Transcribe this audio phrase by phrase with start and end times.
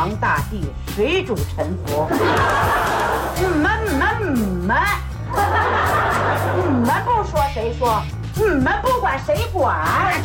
[0.00, 0.62] 皇大帝，
[0.96, 2.08] 谁主沉浮？
[3.36, 4.74] 你们你们你们，
[6.56, 8.02] 你们不说谁说？
[8.34, 10.24] 你们不管谁管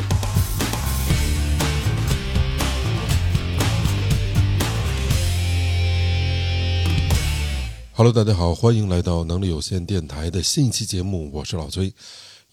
[7.95, 11.93] ？Hello，大家好，欢迎来到能力有限电台的新一期节目，我是老崔，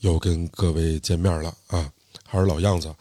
[0.00, 1.88] 又跟各位见面了啊，
[2.26, 2.92] 还是老样子，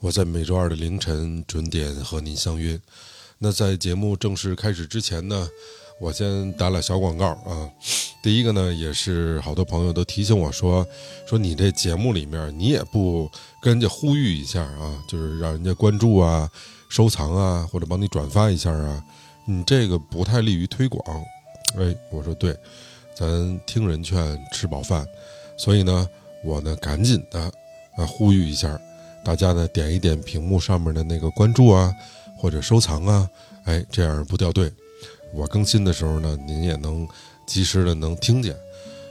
[0.00, 2.78] 我在每周二的凌晨准点和您相约。
[3.44, 5.48] 那在节目正式开始之前呢，
[5.98, 7.68] 我先打俩小广告啊。
[8.22, 10.86] 第一个呢，也是好多朋友都提醒我说，
[11.26, 13.28] 说你这节目里面你也不
[13.60, 16.48] 跟人家呼吁一下啊，就是让人家关注啊、
[16.88, 19.02] 收藏啊，或者帮你转发一下啊，
[19.44, 21.04] 你这个不太利于推广。
[21.76, 22.56] 哎，我说对，
[23.12, 25.04] 咱听人劝，吃饱饭，
[25.56, 26.08] 所以呢，
[26.44, 27.40] 我呢赶紧的
[27.96, 28.80] 啊呼吁一下，
[29.24, 31.92] 大家呢点一点屏幕上面的那个关注啊，
[32.42, 33.30] 或者收藏啊，
[33.66, 34.68] 哎，这样不掉队。
[35.32, 37.06] 我更新的时候呢，您也能
[37.46, 38.56] 及时的能听见。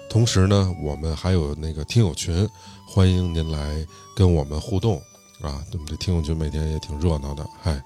[0.10, 2.46] 同时呢，我们还有那个听友群，
[2.86, 3.88] 欢迎您来
[4.18, 4.98] 跟我们互动
[5.40, 5.66] 啊。
[5.72, 7.82] 我们这听友群每天也挺热闹的，嗨，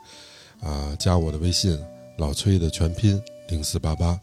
[0.62, 1.80] 啊，加我的微信
[2.18, 4.20] 老崔的全拼零四八八。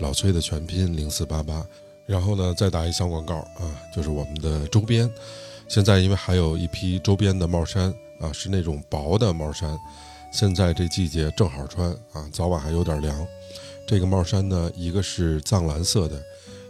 [0.00, 1.62] 老崔的全拼零四八八，
[2.06, 5.10] 然后呢，再打一小广告啊，就是我们的周边。
[5.68, 9.78] 现在因为还有一批周边的帽衫啊，是那种薄的帽衫，
[10.36, 13.26] 现在这季节正好穿啊，早晚还有点凉。
[13.88, 16.22] 这个帽衫呢，一个是藏蓝色的，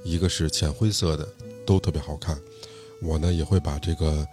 [0.04, 1.26] 一个是浅灰色的，
[1.66, 2.38] 都特别好看。
[3.02, 4.24] 我呢也会把这个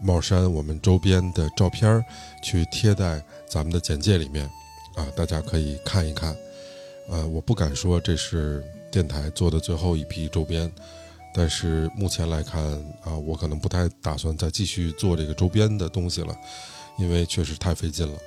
[0.00, 2.02] 帽衫我们周边的照片儿
[2.42, 4.46] 去贴在咱们的简介里面
[4.96, 6.34] 啊，大家可以看一看。
[7.10, 10.72] 呃，我不敢说这是电台做的最后一批周边，
[11.34, 12.64] 但是目前来看
[13.04, 16.34] 啊，我可能不太打算再继续做这个周边的东西了，
[16.96, 18.18] 因为确实太费劲了。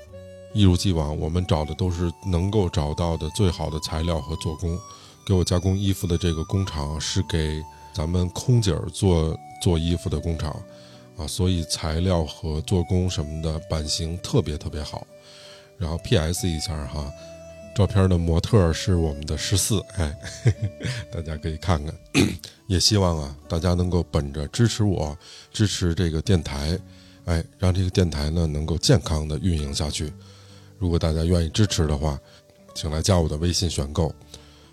[0.53, 4.77] 一如既往，我们找的都是能够找到的最好的材料和做工。
[5.25, 10.51] 给我加工衣服的这个工厂是给咱们空姐儿做做衣服的工厂
[11.17, 15.05] 啊，所以材料和做工什么的版型特别特别好。
[15.77, 16.47] 然后 P.S.
[16.47, 17.11] 一下哈。
[17.73, 21.95] 照片的模特是我们的十四，哎，嘿 嘿大家可以看看。
[22.67, 25.17] 也希望啊，大家能够本着支持我、
[25.53, 26.77] 支持这个电台，
[27.23, 30.11] 哎，让这个电台呢能够健康的运营下去。
[30.81, 32.19] 如果大家愿意支持的话，
[32.73, 34.11] 请来加我的微信选购。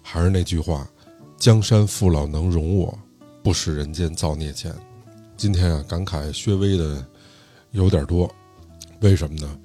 [0.00, 0.88] 还是那句话，
[1.36, 2.98] 江山父老能容我，
[3.44, 4.74] 不使人间造孽钱。
[5.36, 7.06] 今天啊，感慨略微的
[7.72, 8.34] 有点多，
[9.00, 9.58] 为什么呢？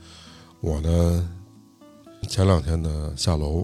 [0.59, 1.29] 我呢？
[2.27, 3.61] 前两天呢，下楼，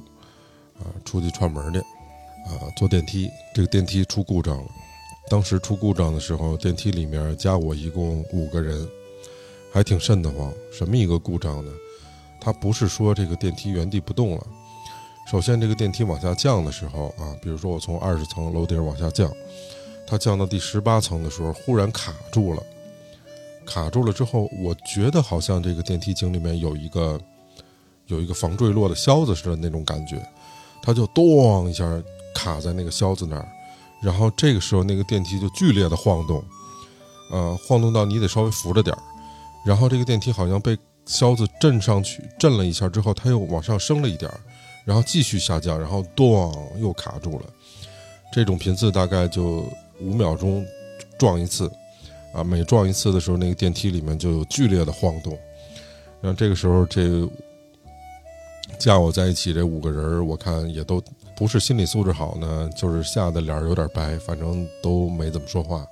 [0.80, 4.70] 啊，出去串门去，啊，坐电梯，这个电梯出故障了。
[5.30, 8.88] 当时出故障的时候，电梯里面加我一共五个人，
[9.70, 10.54] 还挺瘆得慌。
[10.72, 11.70] 什么一个故障呢？
[12.40, 14.48] 它不是说这个电梯原地不动了。
[15.30, 19.32] 首先，这个电梯往下降的时候啊，比如说我从二十层楼顶往下降，
[20.08, 22.64] 它降到第十八层的时候，忽然卡住了。
[23.66, 27.20] 卡住了之后，我觉得好像这个电梯井里面有一个。
[28.08, 30.20] 有一个防坠落的销子似的那种感觉，
[30.82, 31.86] 它就咚一下
[32.34, 33.48] 卡在那个销子那儿，
[34.02, 36.44] 然后这个时候那个电梯就剧烈的晃动，
[37.32, 39.00] 呃，晃动到你得稍微扶着点儿，
[39.64, 40.76] 然后这个电梯好像被
[41.10, 44.40] 销子震上去，震了一下之后，它又往上升了一点儿，
[44.86, 47.46] 然后继续下降，然后咚又卡住了，
[48.32, 49.68] 这种频次大概就
[50.00, 50.64] 五秒钟
[51.18, 51.70] 撞一次，
[52.32, 55.36] 啊，每撞一次的时候，那个电梯里面就有剧烈的晃动，
[56.22, 57.28] 然后这个时候这。
[58.78, 61.04] 加我在一起这五个人，我看也都
[61.36, 65.86] 不是心理素质好呢，就是吓得脸有点白，反正都没怎么说话。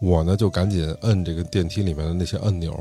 [0.00, 2.72] 我呢就赶紧摁这个电梯里面的那些按钮，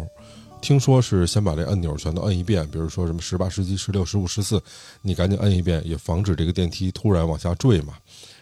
[0.66, 4.60] 听说是先把这按钮全都摁一遍，比如说什么十八、十七、十六、十五、十四，
[5.04, 7.94] 你赶紧摁一遍，也防止这个电梯突然往下坠嘛。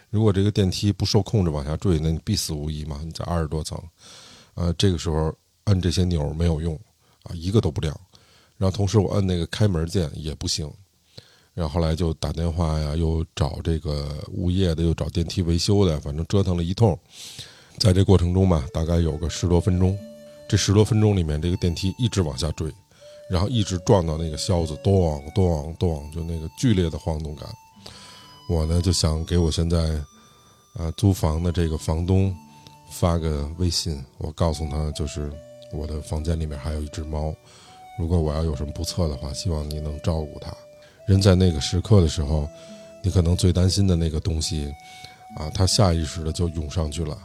[0.08, 2.98] 如果这个电梯不受控制往下坠，那你必死无疑嘛。
[3.04, 3.78] 你在二十多层，
[4.54, 5.34] 呃，这个时候
[5.64, 6.74] 摁这些钮没有用
[7.24, 7.94] 啊，一个都不亮。
[8.56, 10.66] 然后同时我摁那个开门键也不行。
[11.52, 16.98] 然后后来就打电话呀，又找这个物业的，又找电梯维修的，反正折腾了一通。
[17.76, 19.98] 在这过程中吧，大概有个十多分钟。
[20.48, 22.72] 这十多分钟里面，这个电梯一直往下坠，
[23.30, 27.48] 然后一直撞到那个销子，咚咚咚，就那个剧烈的晃动感。
[28.48, 29.78] 我呢就想给我现在
[30.74, 32.34] 啊租房的这个房东
[32.90, 35.32] 发个微信，我告诉他，就是
[35.72, 37.34] 我的房间里面还有一只猫，
[37.98, 40.54] 如果我要有什么不测的话，希望你能照顾它。
[41.06, 42.48] 人在那个时刻的时候，
[43.02, 44.72] 你可能最担心的那个东西，
[45.36, 47.16] 啊，他下意识的就涌上去了。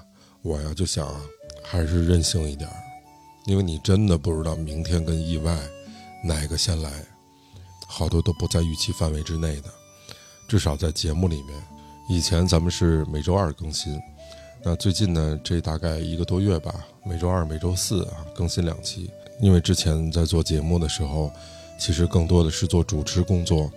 [0.41, 1.13] 我呀就想，
[1.61, 2.75] 还是任性一点儿，
[3.45, 5.57] 因为你真的不知道明天跟意外
[6.23, 6.91] 哪个先来。
[7.87, 9.69] 好多都不在预期范围之内的，
[10.47, 11.63] 至少在节目里面。
[12.07, 13.99] 以前咱们是每周二更新，
[14.63, 19.09] 那最近呢，这大概一个多月吧，每周二、每周四啊更新两期。
[19.41, 21.31] 因为之前在做节目的时候，
[21.79, 23.71] 其实更多的是做主持工作。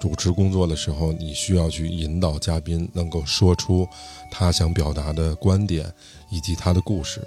[0.00, 3.86] 主持工作的时候，你需要去引导嘉宾能够说出
[4.30, 5.92] 他想表达的观点
[6.30, 7.20] 以及他的故事，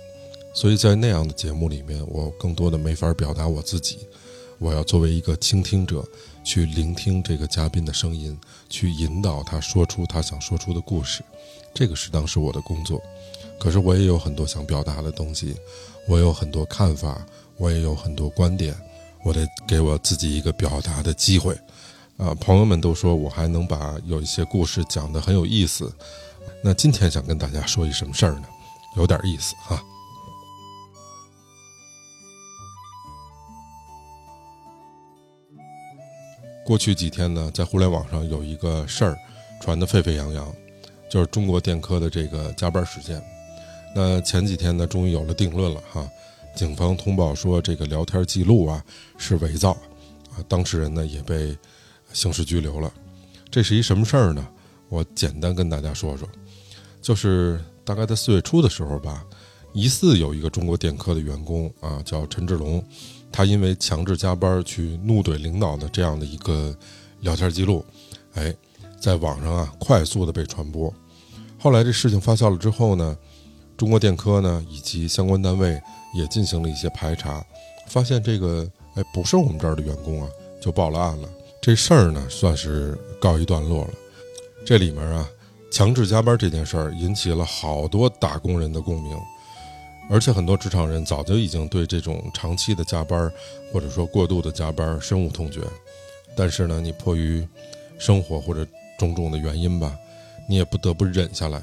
[0.55, 3.99] 所以在那样的节目里面，我更多的没法表达我自己。
[4.57, 6.01] 我要作为一个倾听者，
[6.45, 11.21] 去聆听这个嘉宾的声音，去引导他说出他想说出的故事。
[11.73, 13.01] 这个是当时我的工作。
[13.59, 15.57] 可是我也有很多想表达的东西，
[16.07, 17.25] 我有很多看法，
[17.57, 18.73] 我也有很多观点，
[19.25, 21.53] 我得给我自己一个表达的机会。
[22.15, 25.93] 啊，朋友们都说我还能把有一些故事讲得很有意思。
[26.63, 28.45] 那今天想跟大家说一什么事儿呢？
[28.95, 29.83] 有点意思哈。
[36.65, 39.17] 过去几天呢，在互联网上有一个事儿
[39.61, 40.53] 传得沸沸扬扬，
[41.09, 43.23] 就是中国电科的这个加班事件。
[43.95, 46.05] 那前几天呢，终于有了定论了哈。
[46.55, 48.83] 警方通报说，这个聊天记录啊
[49.17, 49.71] 是伪造，
[50.31, 51.55] 啊，当事人呢也被。
[52.13, 52.93] 刑事拘留了，
[53.51, 54.47] 这是一什么事儿呢？
[54.87, 56.25] 我简单跟大家说说，
[57.01, 59.25] 就是大概在四月初的时候吧，
[59.73, 62.81] 疑似有一个中国电科的员工啊，叫陈志龙，
[63.35, 66.73] 他因为强制加班去怒怼领导的这样的一个
[67.19, 67.85] 聊天记录，
[68.35, 68.55] 哎，
[68.97, 70.91] 在网上啊快速的被传播。
[71.59, 73.17] 后来这事情发酵了之后呢，
[73.75, 75.77] 中国电科呢以及相关单位
[76.15, 77.45] 也进行了一些排查，
[77.89, 80.29] 发现这个哎不是我们这儿的员工啊，
[80.61, 81.27] 就报了案了。
[81.61, 83.93] 这事儿呢，算是告一段落了。
[84.65, 85.29] 这里面啊，
[85.69, 89.17] 强制加班这件事儿引起了好多打工人的共鸣，
[90.09, 93.31] 而且很多职场人早就已经对这种长期的加班
[93.71, 95.61] 或者说过度的加班深恶痛绝。
[96.35, 97.47] 但是呢，你迫于
[97.97, 98.67] 生活或者
[98.99, 99.95] 种种的原因吧，
[100.47, 101.61] 你也不得不忍下来。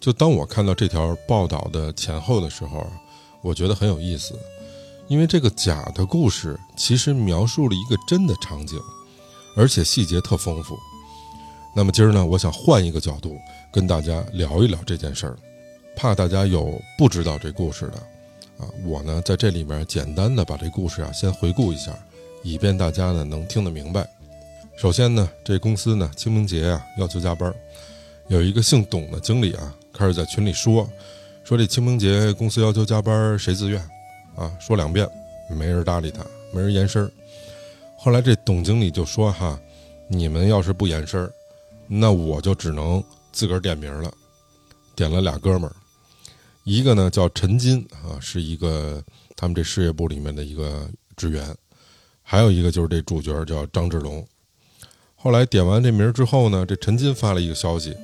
[0.00, 2.86] 就当我看到这条报道的前后的时候，
[3.42, 4.38] 我觉得很有意思，
[5.08, 8.78] 因为这个假的故事其实描述了一个真的场景。
[9.56, 10.76] 而且细节特丰富，
[11.76, 13.38] 那么今儿呢，我想换一个角度
[13.72, 15.36] 跟大家聊一聊这件事儿，
[15.96, 17.98] 怕大家有不知道这故事的，
[18.58, 21.96] 啊，我呢在这里面简单的把这故事啊先回顾一下，
[22.42, 24.08] 以便大家呢能听得明白。
[24.76, 27.54] 首先呢，这公司呢清明节啊要求加班，
[28.28, 30.88] 有一个姓董的经理啊开始在群里说，
[31.44, 33.80] 说这清明节公司要求加班，谁自愿？
[34.36, 35.08] 啊，说两遍，
[35.48, 37.08] 没人搭理他，没人言声。
[37.96, 39.58] 后来这董经理就说：“哈，
[40.08, 41.30] 你们要是不言声
[41.86, 43.02] 那我就只能
[43.32, 44.12] 自个儿点名了。
[44.96, 45.74] 点了俩哥们儿，
[46.64, 49.02] 一个呢叫陈金啊，是一个
[49.36, 51.54] 他们这事业部里面的一个职员；
[52.22, 54.26] 还有一个就是这主角叫张志龙。
[55.14, 57.94] 后来点完这名之后呢，这陈金发了一个消息，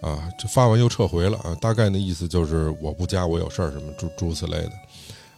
[0.00, 4.72] 啊，这发完又撤回了啊，大概那意思就是我不加，我有事儿什么诸诸此类的。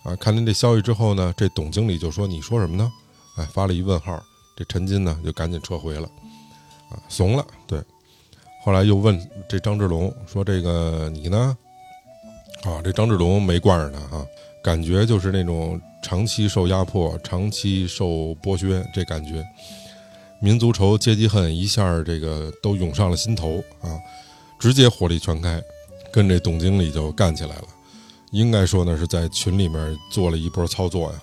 [0.02, 2.90] 啊，看见这消息之后呢，这董经理就说：你说什么呢？”
[3.36, 4.22] 哎，发了一问号，
[4.56, 6.08] 这陈金呢就赶紧撤回了，
[6.90, 7.46] 啊，怂了。
[7.66, 7.82] 对，
[8.62, 9.18] 后来又问
[9.48, 11.56] 这张志龙说：“这个你呢？”
[12.64, 14.26] 啊，这张志龙没惯着他啊，
[14.62, 19.44] 感觉就是那种长期受压迫、长期受剥削这感觉，
[20.40, 23.98] 民族仇、阶级恨一下这个都涌上了心头啊，
[24.58, 25.62] 直接火力全开，
[26.10, 27.64] 跟这董经理就干起来了。
[28.32, 31.22] 应该说呢，是在群里面做了一波操作呀。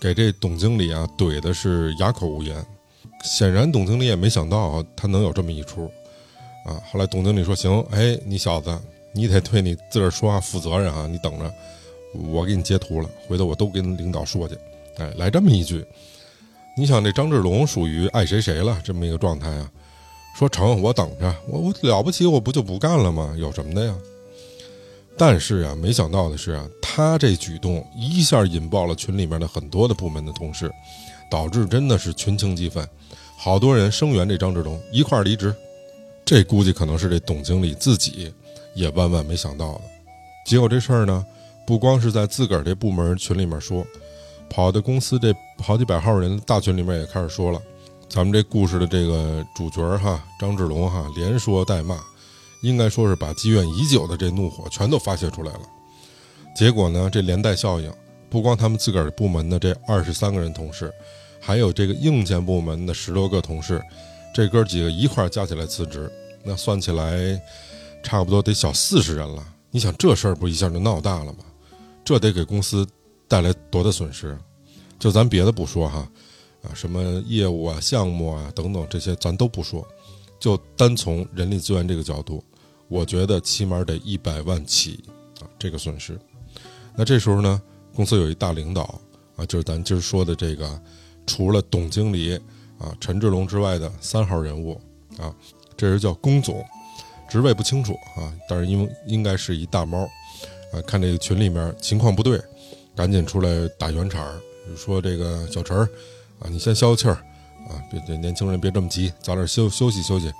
[0.00, 2.62] 给这董经理啊怼的是哑口无言，
[3.22, 5.86] 显然董经理也没想到他能有这么一出，
[6.66, 6.76] 啊！
[6.90, 8.78] 后来董经理说：“行，哎，你小子，
[9.14, 11.06] 你得对你自个儿说话负责任啊！
[11.08, 11.50] 你等着，
[12.32, 14.56] 我给你截图了，回头我都跟领导说去。”
[14.98, 15.84] 哎，来这么一句，
[16.76, 19.70] 你想这张志龙属于爱谁谁了这么一个状态啊？
[20.36, 23.34] 说成，我等着，我我了不起，我不就不干了吗？
[23.38, 23.94] 有什么的呀？
[25.16, 30.68] 但是啊，没想到的是啊，他这举动一下引爆了群里面的很多的部门的同事，
[31.30, 32.84] 导致真的是群情激愤，
[33.38, 35.54] 好多人声援这张志龙一块儿离职。
[36.24, 38.32] 这估计可能是这董经理自己
[38.74, 39.80] 也万万没想到的。
[40.46, 41.24] 结果这事儿呢，
[41.66, 43.86] 不光是在自个儿这部门群里面说，
[44.50, 47.60] 跑到公司这好几百号人大群里面也开始说了。
[48.08, 51.98] 咱们这故事的这个主角哈，张志龙哈，连说带骂。
[52.62, 55.60] 应该说是把积怨已久的这怒火全都发泄出来了，
[56.56, 57.92] 结果呢，这连带效应，
[58.30, 60.90] 不光他们自个儿部门的这二十三个人同事，
[61.38, 63.82] 还有这个硬件部门的十多个同事，
[64.34, 66.10] 这哥几个一块儿加起来辞职，
[66.42, 67.38] 那算起来，
[68.04, 69.44] 差不多得小四十人了。
[69.72, 71.38] 你想这事儿不一下就闹大了吗？
[72.04, 72.86] 这得给公司
[73.26, 74.38] 带来多大损失？
[74.98, 76.08] 就咱别的不说哈，
[76.62, 79.84] 啊，什么业务啊、项目啊等等这些咱都不说，
[80.38, 82.44] 就单从人力资源这个角度，
[82.88, 85.02] 我觉得起码得一百万起
[85.40, 86.16] 啊，这个损失。
[86.94, 87.60] 那这时候呢，
[87.94, 89.00] 公司有一大领导
[89.34, 90.80] 啊，就是咱今儿说的这个，
[91.26, 92.38] 除了董经理
[92.78, 94.80] 啊陈志龙之外的三号人物
[95.18, 95.34] 啊，
[95.76, 96.64] 这人叫龚总，
[97.28, 100.04] 职位不清楚啊，但是因为应该是一大猫
[100.72, 102.40] 啊，看这个群里面情况不对，
[102.94, 104.40] 赶紧出来打圆场儿，
[104.76, 105.88] 说这个小陈儿
[106.40, 107.14] 啊，你先消消气儿
[107.68, 110.32] 啊，别这年轻人别这么急，早点休休息休息，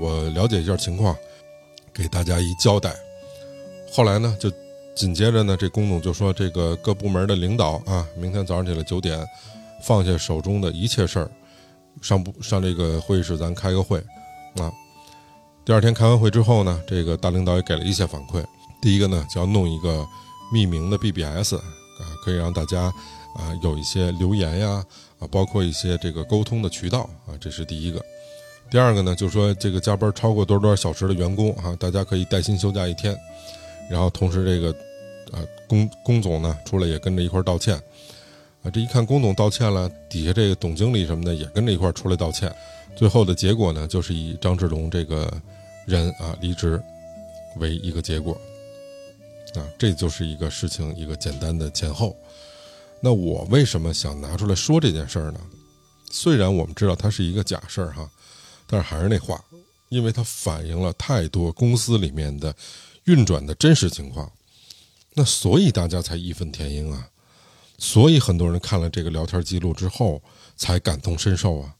[0.00, 1.16] 我了解一下情况，
[1.92, 2.94] 给大家一交代。
[3.92, 4.50] 后来呢，就。
[4.98, 9.24] 紧接着呢，这龚总就说：“这个各部门的领导啊，明天早上起来九点，
[9.84, 11.30] 放下手中的一切事儿，
[12.02, 14.00] 上部上这个会议室，咱开个会
[14.56, 14.72] 啊。
[15.68, 18.42] 第二天开完会之后呢，这个大领导也给了一些反馈。
[18.80, 20.02] 第一个呢，就要弄一个
[20.50, 21.60] 匿名的 BBS 啊，
[22.24, 22.84] 可以让大家
[23.36, 24.82] 啊有一些留言呀
[25.18, 28.02] 啊，包括一些这个沟通的渠道啊，这是第一个。
[28.70, 33.14] 第二个呢，就是说这个加班超过多少多少小时的员工啊，大家可以带薪休假一天。
[33.90, 34.74] 然后同时这个。”
[35.32, 37.74] 啊，龚龚总呢出来也跟着一块道歉，
[38.62, 42.50] 啊，这一看龚总道歉了，底下这个董经理什么的也跟着一块出来道歉，
[42.96, 45.30] 最后的结果呢，就是以张志龙这个
[45.88, 46.78] 人啊离职
[47.56, 48.38] 为一个结果，
[49.54, 52.14] 啊，这就是一个事情一个简单的前后。
[53.00, 55.40] 那我为什么想拿出来说这件事儿呢？
[56.10, 58.10] 虽然我们知道它是一个假事儿哈，
[58.66, 59.42] 但是还是那话，
[59.88, 62.54] 因为它反映了太多公司里面的
[63.04, 64.30] 运转的真实情况。
[65.14, 67.08] 那所以大家才义愤填膺啊，
[67.78, 70.22] 所以很多人看了这个聊天记录之后
[70.54, 71.74] 才感同身受啊。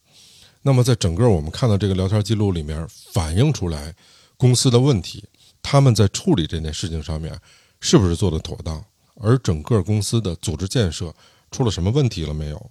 [0.68, 3.94] 那么在整个我们看到这个聊天记录里面反映出来
[4.36, 5.24] 公司的问题，
[5.62, 7.34] 他们在处理这件事情上面
[7.80, 8.84] 是不是做的妥当，
[9.14, 11.10] 而整个公司的组织建设
[11.50, 12.70] 出了什么问题了没有？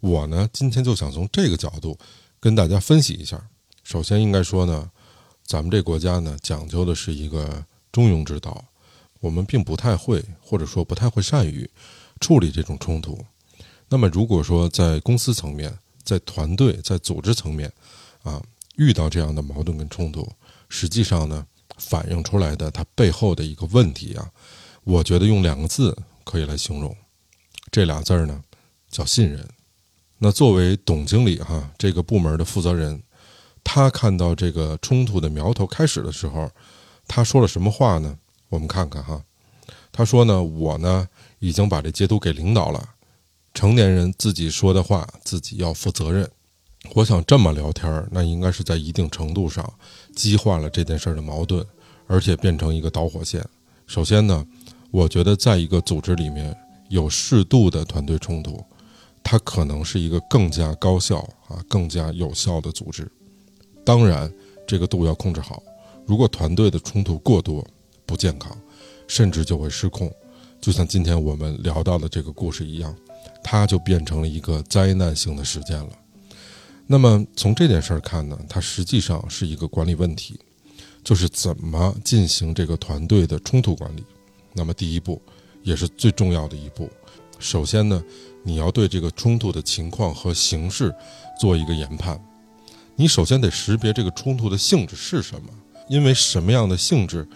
[0.00, 1.98] 我呢今天就想从这个角度
[2.40, 3.38] 跟大家分析一下。
[3.82, 4.90] 首先应该说呢，
[5.44, 8.64] 咱们这国家呢讲究的是一个中庸之道。
[9.20, 11.68] 我们并不太会，或者说不太会善于
[12.20, 13.22] 处理这种冲突。
[13.90, 17.72] 那么，如果说在公司层面、在团队、在组织层面，
[18.22, 18.42] 啊，
[18.76, 20.30] 遇到这样的矛盾跟冲突，
[20.68, 21.46] 实际上呢，
[21.78, 24.30] 反映出来的它背后的一个问题啊，
[24.84, 26.94] 我觉得用两个字可以来形容，
[27.70, 28.42] 这俩字儿呢
[28.90, 29.48] 叫信任。
[30.18, 33.02] 那作为董经理哈，这个部门的负责人，
[33.62, 36.50] 他看到这个冲突的苗头开始的时候，
[37.08, 38.16] 他说了什么话呢？
[38.48, 39.22] 我们看看哈，
[39.90, 41.08] 他说呢，我呢
[41.40, 42.93] 已经把这截图给领导了。
[43.54, 46.28] 成年人自己说的话，自己要负责任。
[46.92, 49.72] 我想这么聊天那应该是在一定程度上
[50.14, 51.64] 激化了这件事的矛盾，
[52.08, 53.42] 而且变成一个导火线。
[53.86, 54.44] 首先呢，
[54.90, 56.54] 我觉得在一个组织里面
[56.88, 58.62] 有适度的团队冲突，
[59.22, 63.10] 它可能是一个更加高效啊、更加有效的组织。
[63.84, 64.30] 当然，
[64.66, 65.62] 这个度要控制好。
[66.06, 67.64] 如果团队的冲突过多，
[68.04, 68.54] 不健康，
[69.06, 70.12] 甚至就会失控，
[70.60, 72.94] 就像今天我们聊到的这个故事一样，
[73.44, 75.90] 它就变成了一个灾难性的事件了。
[76.86, 80.40] 那么从这件事儿看呢，它实际上是一个管理问题，
[81.04, 84.02] 就是怎么进行这个团队的冲突管理。
[84.54, 85.22] 那么第一步，
[85.62, 86.90] 也是最重要的一步，
[87.38, 88.02] 首先呢，
[88.42, 90.94] 你要对这个冲突的情况和形式
[91.40, 92.20] 做一个研判。
[92.96, 95.48] 你首先得识别这个冲突的性质是什么，
[95.88, 97.28] 因为什么样的性质。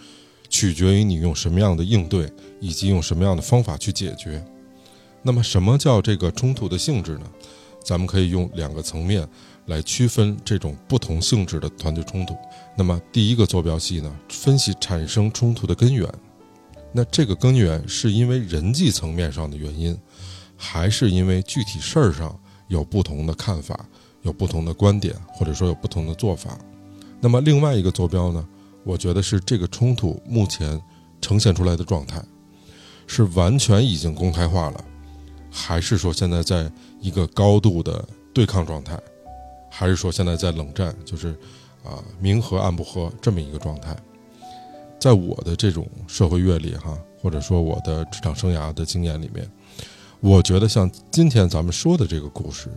[0.51, 2.27] 取决于你用什么样的应对，
[2.59, 4.43] 以及用什么样的方法去解决。
[5.21, 7.25] 那么，什么叫这个冲突的性质呢？
[7.83, 9.27] 咱们可以用两个层面
[9.67, 12.35] 来区分这种不同性质的团队冲突。
[12.75, 16.07] 那么，第一个坐标系呢，分析产生冲突的根源。
[16.91, 19.97] 那这个根源是因为人际层面上的原因，
[20.57, 23.87] 还是因为具体事儿上有不同的看法、
[24.23, 26.57] 有不同的观点，或者说有不同的做法？
[27.21, 28.47] 那么，另外一个坐标呢？
[28.83, 30.81] 我觉得是这个冲突目前
[31.21, 32.23] 呈现出来的状态，
[33.05, 34.85] 是完全已经公开化了，
[35.51, 38.99] 还是说现在在一个高度的对抗状态，
[39.69, 41.29] 还是说现在在冷战，就是
[41.83, 43.95] 啊明和暗不和这么一个状态？
[44.99, 49.49] 在我的这种社会阅历哈，或者说我的职场生涯的经验里面，
[50.19, 52.69] 我觉得像今天咱们说的这个故事，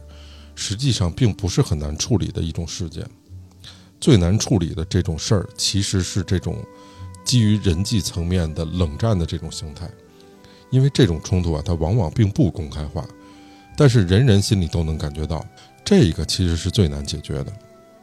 [0.54, 3.04] 实际上并不是很难处理的一种事件。
[4.00, 6.56] 最难处理的这种事儿，其实是这种
[7.24, 9.88] 基于人际层面的冷战的这种形态，
[10.72, 13.06] 因为这种冲突啊，它往往并不公开化，
[13.76, 15.46] 但是人人心里都能感觉到，
[15.84, 17.52] 这个其实是最难解决的。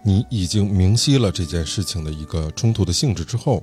[0.03, 3.61] 你已经明晰了这件事情的一个冲突的性质之后，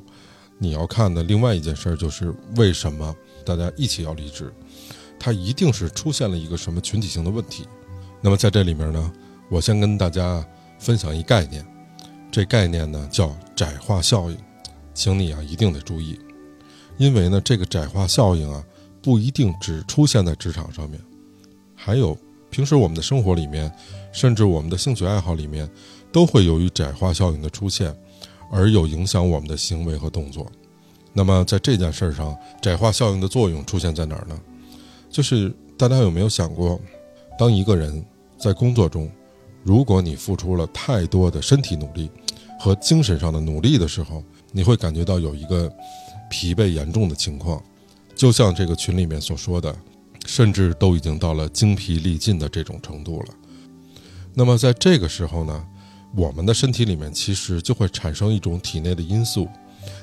[0.58, 4.52] 你要看的另外一件事儿就是为什么大家一起要离职，
[5.18, 7.64] 它一定是出现了一个什么群体性的问题。
[8.20, 9.12] 那么在这里面呢，
[9.48, 10.44] 我先跟大家
[10.78, 11.64] 分享一概念，
[12.30, 14.36] 这概念呢叫窄化效应，
[14.92, 16.18] 请你啊一定得注意，
[16.98, 18.62] 因为呢这个窄化效应啊
[19.06, 21.00] 不一定只出现在职场上面，
[21.76, 22.18] 还有
[22.50, 23.70] 平时我们的生活里面，
[24.12, 25.70] 甚至我们的兴趣爱好里面，
[26.10, 27.96] 都会由于窄化效应的出现，
[28.50, 30.44] 而有影响我们的行为和动作。
[31.12, 34.36] 那么在这件事儿上，窄化效应的作用出现在哪儿呢？
[35.08, 36.80] 就是大家有没有想过，
[37.38, 38.04] 当一个人
[38.36, 39.08] 在工作中，
[39.62, 42.10] 如果你付出了太多的身体努力
[42.58, 44.20] 和精神上的努力的时候，
[44.50, 45.72] 你会感觉到有一个
[46.28, 47.62] 疲惫严重的情况，
[48.16, 49.76] 就像这个群里面所说的，
[50.24, 53.26] 甚至都已经到了精疲力尽的这种程度了。
[54.32, 55.66] 那么在这个时候呢，
[56.16, 59.46] 我们的身体里面其实就会产生一种体内的因素。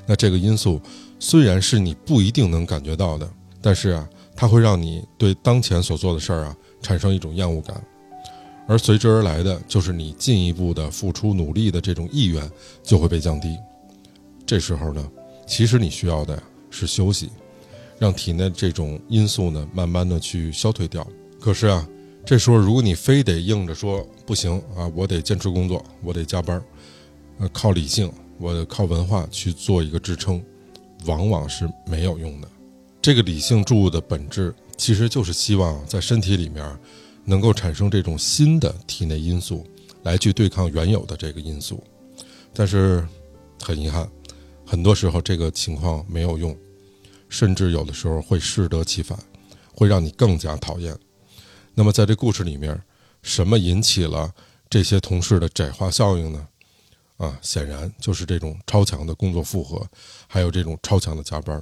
[0.05, 0.79] 那这个因素
[1.19, 3.27] 虽然是你不一定能感觉到的，
[3.59, 7.83] 但是啊，它会让你对当前所做的事儿啊产生一种厌恶感，
[8.67, 12.47] 而随之而来的就是你进一步的付出努力的这种意愿
[12.83, 13.57] 就会被降低。
[14.45, 15.11] 这时候呢，
[15.47, 17.29] 其实你需要的是休息，
[18.03, 21.07] 让体内这种因素呢慢慢的去消退掉。
[21.39, 21.87] 可是啊，
[22.25, 26.61] 这时候如果你非得硬着说不行啊，我得坚持工作，我得加班，
[27.39, 28.11] 呃，靠理性。
[28.39, 30.43] 我靠文化去做一个支撑，
[31.05, 32.47] 往往是没有用的。
[33.01, 36.77] 这个理性注入的本质，其实就是希望在身体里面
[37.23, 39.65] 能够产生这种新的体内因素，
[40.01, 41.81] 来去对抗原有的这个因素。
[42.53, 43.07] 但是
[43.61, 44.09] 很遗憾，
[44.65, 46.53] 很多时候这个情况没有用，
[47.33, 49.17] 甚至有的时候会适得其反，
[49.73, 50.95] 会让你更加讨厌。
[51.73, 52.79] 那么在这故事里面，
[53.23, 54.31] 什么引起了
[54.69, 56.47] 这些同事的窄化效应呢？
[57.17, 59.83] 啊，显然就是这种超强的工作负荷，
[60.27, 61.59] 还有这种超强的加班。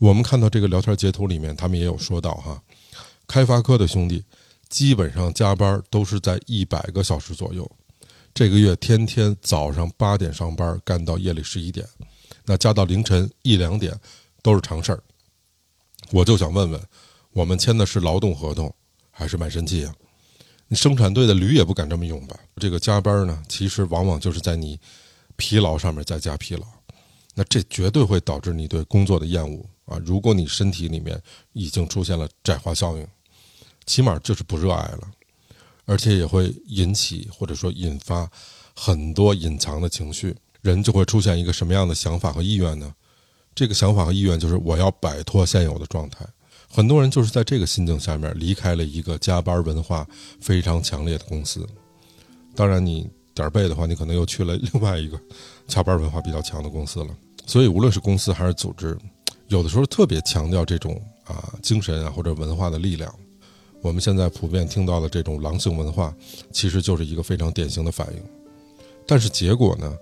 [0.00, 2.60] 我们看到这个聊天截图里面，他们也有说到哈，
[3.28, 4.24] 开发科的兄弟
[4.68, 7.70] 基本上加班都是在一百个小时左右。
[8.34, 11.86] 这个月天天早上八点上班，干到夜里十一点，
[12.46, 13.96] 那加到凌晨一两点
[14.42, 15.02] 都是常事儿。
[16.10, 16.80] 我就想问问，
[17.32, 18.74] 我们签的是劳动合同
[19.10, 19.94] 还是卖身契啊？
[20.68, 22.38] 你生产队的驴也不敢这么用吧？
[22.56, 24.78] 这个加班呢，其实往往就是在你
[25.36, 26.66] 疲劳上面再加疲劳，
[27.34, 29.98] 那这绝对会导致你对工作的厌恶啊！
[30.04, 31.20] 如果你身体里面
[31.52, 33.06] 已经出现了窄化效应，
[33.86, 35.10] 起码就是不热爱了，
[35.86, 38.30] 而且也会引起或者说引发
[38.74, 42.94] 很多隐藏的情绪，人就会出现一个什么样的想法和意愿呢？
[43.58, 46.24] 这个想法和意愿就是我要摆脱现有的状态。
[46.70, 50.06] 很多人就是在这个心境下面离开了一个加班文化
[50.40, 51.66] 非常强烈的公司。
[52.54, 55.20] 当然，你点儿背的话，你可能又去了另外一个
[55.66, 57.08] 加班文化比较强的公司了。
[57.46, 58.96] 所以，无论是公司还是组织，
[59.48, 63.12] 有的时候特别强调这种啊精神啊或者文化的力量。
[63.82, 66.14] 我们现在普遍听到的这种狼性文化，
[66.52, 68.22] 其实就是一个非常典型的反应。
[69.04, 69.96] 但是结果呢，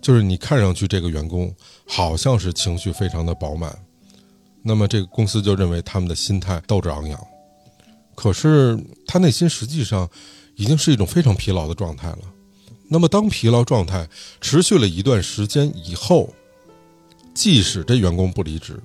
[0.00, 1.54] 就是你看上去这个员工
[1.86, 3.76] 好像是情绪非常的饱满。
[4.62, 7.18] 那么这个公司就认为他们的心态斗志昂扬，
[8.14, 10.08] 可是他内心实际上
[10.56, 12.18] 已经是一种非常疲劳的状态了。
[12.88, 14.06] 那么当疲劳状态
[14.40, 16.28] 持续了一段时间以后，
[17.32, 18.78] 即使这员工不离职，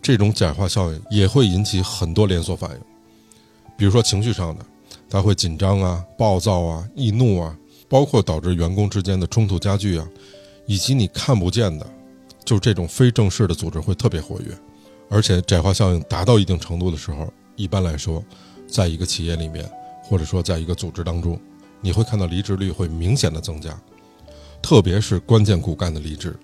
[0.00, 2.78] 这种简化效应也会引起很多连锁反应。
[3.76, 4.64] 比如说情绪上的，
[5.10, 7.56] 他会紧张啊、暴躁啊、易怒啊，
[7.88, 10.06] 包括导致员工之间的冲突加剧啊，
[10.66, 11.86] 以及你看不见的，
[12.44, 14.46] 就是这种非正式的组织会特别活跃。
[15.08, 18.22] 而且窄化效应达到一定程度的时候，一般来说，
[18.66, 19.64] 在一个企业里面，
[20.02, 21.40] 或者说在一个组织当中，
[21.80, 23.80] 你会看到离职率会明显的增加，
[24.60, 26.36] 特别是关键骨干的离职，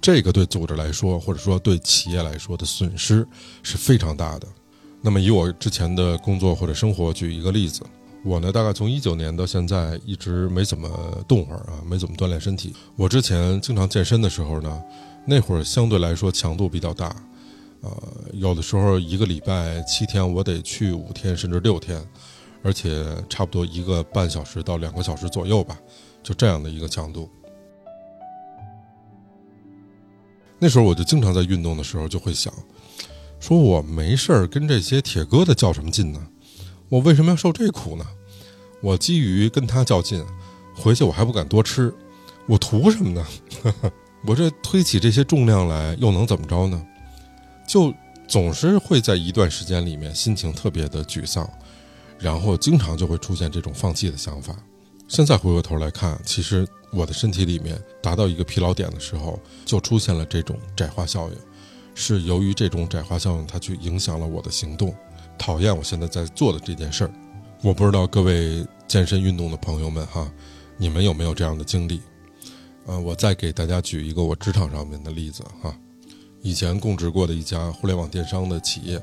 [0.00, 3.26] 这个对组织来说，或者说对企业来说的损失
[3.64, 4.46] 是非常大的。
[5.02, 7.82] 那么以我之前的工作或者生活举一个例子，
[8.26, 10.88] 我呢大概从一九年到现在一直没怎么
[11.28, 12.74] 动会儿啊，没怎么锻炼身体。
[12.96, 14.82] 我之前经常健身的时候呢，
[15.24, 17.14] 那会儿相对来说强度比较大。
[17.82, 17.90] 呃，
[18.32, 22.04] 有的时候一个礼拜七天，我得去五天甚至六天，
[22.64, 25.78] 而且差不多一个半小时到两个小时左右吧，
[26.20, 27.30] 就这样的一个强度。
[30.58, 32.52] 那时候我就经常在运动的时候就会想，
[33.38, 36.26] 说我没事儿跟这些铁疙瘩较什么劲呢？
[36.88, 38.04] 我为什么要受这苦呢？
[38.86, 40.24] 我基于跟他较劲，
[40.72, 41.92] 回去我还不敢多吃，
[42.46, 43.26] 我图什么呢？
[44.24, 46.80] 我这推起这些重量来又能怎么着呢？
[47.66, 47.92] 就
[48.28, 51.50] 总是会在一段时间里面心情特别的沮丧，
[52.16, 54.54] 然后经常就会出现这种放弃的想法。
[55.08, 61.34] 现在回过头来看，其实我的身体里面达到一个疲劳点的时候，就出现了这种窄化效应，
[61.96, 64.94] 是由于这种窄化效应它去影响了我的行动，
[65.36, 67.10] 讨厌我现在在做的这件事儿。
[67.66, 70.32] 我不知道各位健身运动的朋友们哈，
[70.76, 72.00] 你们有没有这样的经历？
[72.86, 75.76] 呃，我再给大家举一个我职场上面的例子哈。
[76.42, 79.02] 以前供职过的一家互联网电商的企业，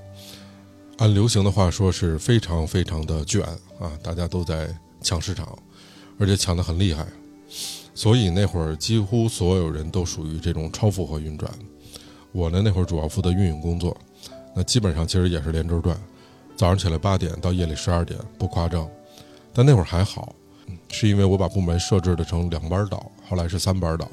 [0.98, 3.44] 按流行的话说是非常非常的卷
[3.82, 5.60] 啊，大家都在抢市场，
[6.18, 7.06] 而且抢得很厉害，
[7.94, 11.52] 所以那会儿几乎所有人都属于这种超负荷运转。
[12.32, 13.94] 我呢那会儿主要负责运营工作，
[14.56, 16.00] 那基本上其实也是连轴转，
[16.56, 18.90] 早上起来八点到夜里十二点，不夸张。
[19.54, 20.34] 但那会儿还好，
[20.90, 24.10] 是因为我把部门设置的成两班倒，后来是三班倒，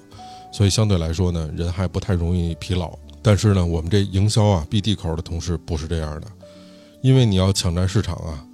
[0.52, 2.92] 所以相对来说呢，人还不太容易疲劳。
[3.22, 6.26] 但是呢，我们这营销啊，BD 口的同事不是这样的，
[7.02, 8.44] 因为你要抢占市场啊，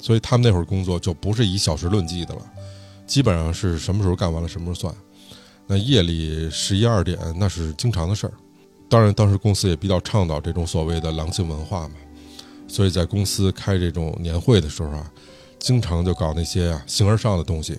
[0.00, 2.40] 所以他们那会儿工作就不是以小时论计的了，
[3.06, 4.94] 基本上是什么时候干完了什么时候算。
[5.66, 8.32] 那夜里十一二点那是经常的事儿。
[8.88, 11.94] 当然，当时公司也比较倡导这种所谓的狼性文化嘛，
[12.68, 15.12] 所以在公司开这种年会的时候啊，
[15.58, 17.76] 经常就搞那些啊形而上的东西，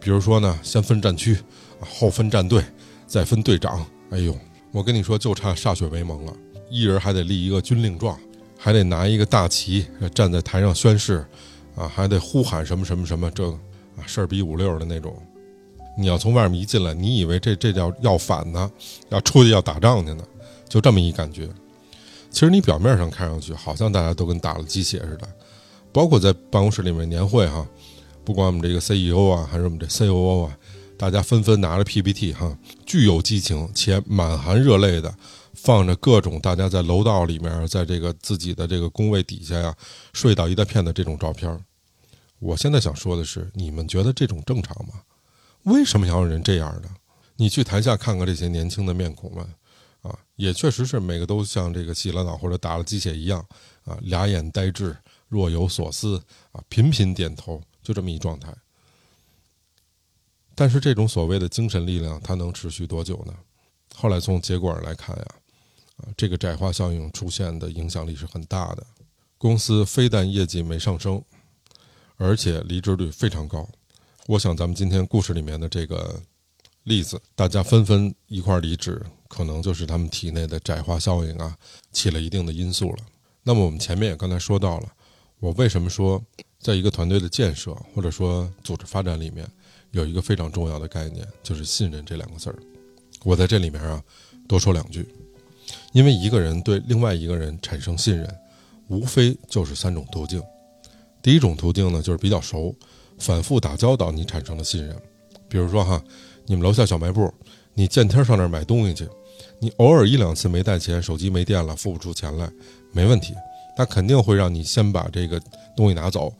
[0.00, 1.38] 比如说呢，先分战区，
[1.80, 2.64] 后分战队，
[3.06, 3.84] 再分队长。
[4.10, 4.36] 哎呦！
[4.72, 6.32] 我跟你说，就差歃血为盟了。
[6.70, 8.16] 一人还得立一个军令状，
[8.56, 11.26] 还得拿一个大旗站在台上宣誓，
[11.74, 15.20] 啊，还得呼喊什么什么什么，这啊事儿比五六的那种。
[15.98, 18.70] 你要从外面一进来，你以为这这叫要反呢，
[19.08, 20.22] 要出去要打仗去呢，
[20.68, 21.48] 就这么一感觉。
[22.30, 25.28] 其实你表面上看上去好像大家都跟打了鸡血似的，
[25.92, 27.66] 包括在办公室里面年会哈，
[28.24, 30.56] 不管我们这个 CEO 啊，还是我们这 COO 啊。
[30.96, 35.14] 大家纷纷拿着 PPT，哈，具有激情且满含热泪的
[35.54, 39.74] 放着各种大家在楼道里面，在这个自己的这个工位底下呀，
[40.12, 41.58] 睡倒一大片的这种照片。
[42.38, 45.00] 我现在想说的是，你们觉得这种正常吗？
[45.62, 46.88] 为什么要让人这样的？
[47.36, 49.46] 你去台下看看这些年轻的面孔们，
[50.02, 53.44] 啊，也确实是每个都像这个洗了脑或者打了鸡血一样，
[53.84, 54.96] 啊，俩眼呆滞，
[55.28, 58.54] 若有所思，啊，频频点头，就这么一状态。
[60.54, 63.34] 但是这种所谓的精神力量，它能持续多久呢？
[63.94, 65.26] 后来从结果来看呀，
[65.96, 68.86] 啊，这个窄化效应出现的影响力是很大的。
[69.36, 71.22] 公司非但业绩没上升，
[72.16, 73.68] 而且离职率非常高。
[74.26, 76.20] 我想咱们今天故事里面的这个
[76.84, 81.56] 例子，大家纷纷一块离职，可能就是他们体内的窄化效应啊，
[81.92, 82.98] 起了一定的因素了。
[83.42, 84.88] 那么我们前面也刚才说到了，
[85.38, 86.22] 我为什么说
[86.58, 89.46] 在一个团队的建设或者说组织发展里面。
[89.92, 92.56] 有一个非常重要的概念，就是信任这两个字儿。
[93.24, 94.00] 我在这里面啊，
[94.46, 95.04] 多说两句，
[95.90, 98.38] 因为一个人对另外一个人产生信任，
[98.86, 100.40] 无非就是三种途径。
[101.20, 102.72] 第一种途径呢，就是比较熟，
[103.18, 104.96] 反复打交道，你产生了信任。
[105.48, 106.00] 比如说哈，
[106.50, 107.32] 你们楼下小卖部，
[107.74, 109.08] 你见天上那儿买东西去，
[109.60, 112.50] 你偶尔一两次没带钱，手机没电了，付不出钱来，
[112.90, 113.32] 没问题，
[113.76, 115.40] 他肯定会让你先把这个
[115.76, 116.34] 东西拿走，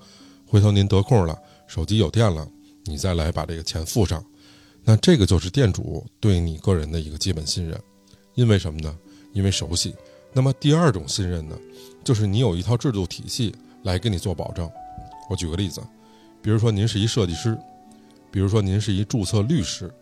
[0.49, 2.45] 回头您得空了，手机有电了。
[2.87, 4.21] 你再来把这个钱付上，
[4.83, 7.81] 那这个就是店主对你个人的一个基本信任，
[8.35, 8.99] 因为什么呢？
[9.33, 9.95] 因为熟悉。
[10.33, 11.57] 那么第二种信任呢，
[12.03, 14.69] 就是你有一套制度体系来给你做保证。
[15.29, 15.81] 我举个例子，
[16.43, 17.57] 比如说您是一设计师，
[18.33, 19.93] 比如说您是一注册律师，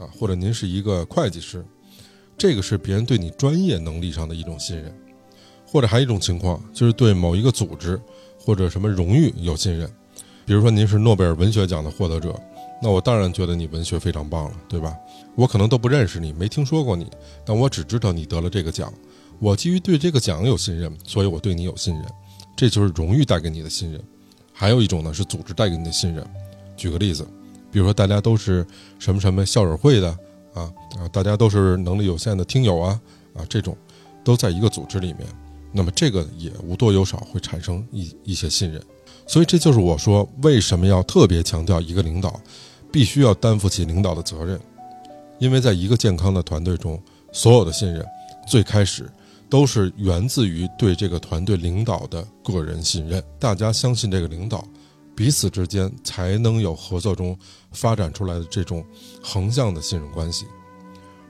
[0.00, 1.64] 啊，或者您是一个会计师，
[2.38, 4.92] 这个是别人对你专业能力上的一种信任，
[5.66, 8.00] 或者还有一种情况就是对某一个组织
[8.38, 9.88] 或者什么荣誉有信任。
[10.46, 12.34] 比如说您是诺贝尔文学奖的获得者，
[12.82, 14.96] 那我当然觉得你文学非常棒了，对吧？
[15.36, 17.06] 我可能都不认识你，没听说过你，
[17.44, 18.92] 但我只知道你得了这个奖。
[19.38, 22.04] 我基于对这个奖有信任，所以我对你有信任，
[22.56, 24.02] 这就是荣誉带给你的信任。
[24.52, 26.26] 还有一种呢是组织带给你的信任。
[26.76, 27.26] 举个例子，
[27.70, 28.66] 比如说大家都是
[28.98, 30.08] 什么什么校友会的
[30.54, 33.00] 啊啊，大家都是能力有限的听友啊
[33.34, 33.76] 啊，这种
[34.24, 35.26] 都在一个组织里面，
[35.72, 38.82] 那么这个也无多有少会产生一一些信任。
[39.26, 42.40] 所以这就是我说为什么要特别强调一个领导，
[42.90, 44.58] 必须要担负起领导的责任，
[45.38, 48.04] 因为在一个健康的团队中，所有的信任
[48.48, 49.08] 最开始
[49.48, 53.22] 都是源自于对这个团队领导的个人信任。
[53.38, 54.66] 大家相信这个领导，
[55.20, 57.38] 彼此之间才能有合作中
[57.72, 58.82] 发展出来的这种
[59.22, 60.46] 横向的信任关系。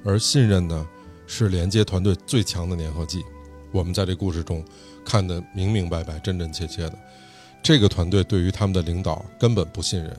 [0.04, 0.86] 而信任呢，
[1.26, 3.24] 是连接团队最强的粘合剂。
[3.72, 4.64] 我们在这故事中
[5.04, 6.96] 看得明明白白、真真切切的。
[7.64, 10.16] 这个团队对于他们的领导根本不信任，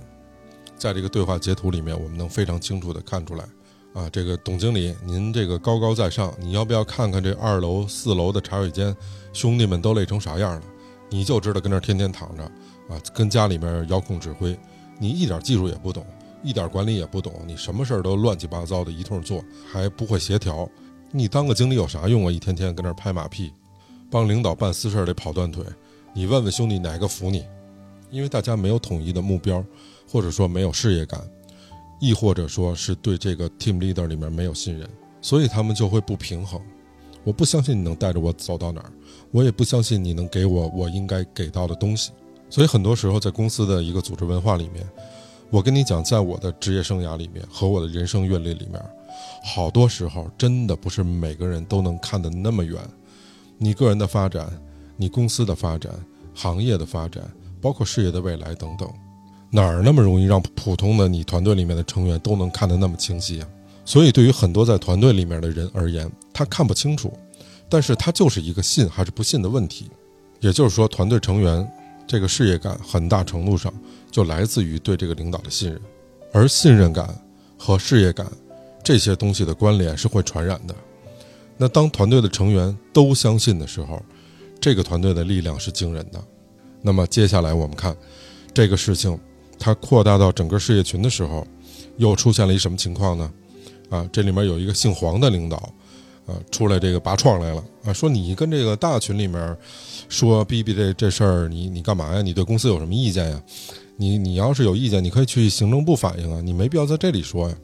[0.78, 3.46] 在这个对话截图里面，我们能非常清楚地看出来。
[3.94, 8.94] 啊，这个董经理，您这个高高在上，你要不要看看这二楼、四楼的茶水间，
[9.32, 10.64] 兄弟们都累成啥样了？
[11.10, 12.52] 你就知道跟那儿天天躺着，
[12.92, 14.58] 啊，跟家里面遥控指挥，
[15.00, 16.06] 你一点技术也不懂，
[16.44, 20.70] 一点管理也不懂，你什么事儿都乱七八糟的一通做，还不会协调，
[21.12, 22.32] 你当个经理有啥用啊？
[22.32, 23.54] 一天天跟那拍马屁，
[24.10, 25.64] 帮领导办私事得跑断腿。
[26.14, 27.46] 你问问兄弟哪个服你？
[28.10, 29.64] 因为大家没有统一的目标，
[30.06, 31.22] 或者说没有事业感，
[32.02, 34.90] 亦或者说是对这个 team leader 里面没有信任，
[35.22, 36.60] 所以他们就会不平衡。
[37.24, 38.92] 我不相信你能带着我走到哪儿，
[39.32, 42.12] 我也不相信你能给我我应该给到的东西。
[42.52, 44.86] 所以很多时候，在公司的一个组织文化里面，
[45.50, 48.80] 我跟你讲，在我的职业生涯里面和我的人生阅历里面，
[49.42, 52.78] 好多时候真的不是每个人都能看得那么远。
[53.58, 54.52] 你个人的发展，
[54.98, 55.94] 你公司的发展，
[56.36, 57.24] 行业的发展，
[57.62, 58.90] 包括事业的未来等等，
[59.50, 63.48] 哪儿那么容易让普通的你团队里面的成员都能看得那么清晰啊？
[63.86, 67.18] 所以，对于很多在团队里面的人而言，他看不清楚，
[67.70, 69.90] 但是他就是一个信还是不信的问题。
[70.42, 71.66] 也就是说，团队成员。
[72.12, 73.74] 这个事业感很大程度上
[74.12, 75.82] 就来自于对这个领导的信任，
[76.34, 77.08] 而信任感
[77.58, 78.30] 和事业感
[78.84, 80.76] 这些东西的关联是会传染的。
[81.56, 84.04] 那当团队的成员都相信的时候，
[84.60, 86.22] 这个团队的力量是惊人的。
[86.82, 87.96] 那么接下来我们看
[88.54, 89.18] 这个事情，
[89.58, 91.48] 它扩大到整个事业群的时候，
[91.96, 93.32] 又出现了一什么情况呢？
[93.90, 95.74] 啊，这里面有一个姓黄的领导。
[96.32, 97.92] 呃，出来这个拔创来了啊！
[97.92, 99.58] 说你跟这个大群里面
[100.08, 102.22] 说逼逼这这事儿，你你干嘛呀？
[102.22, 103.42] 你对公司有什么意见呀？
[103.98, 107.56] 你你要是有意见，你可以去行政部反映啊，你没必要在这里说呀。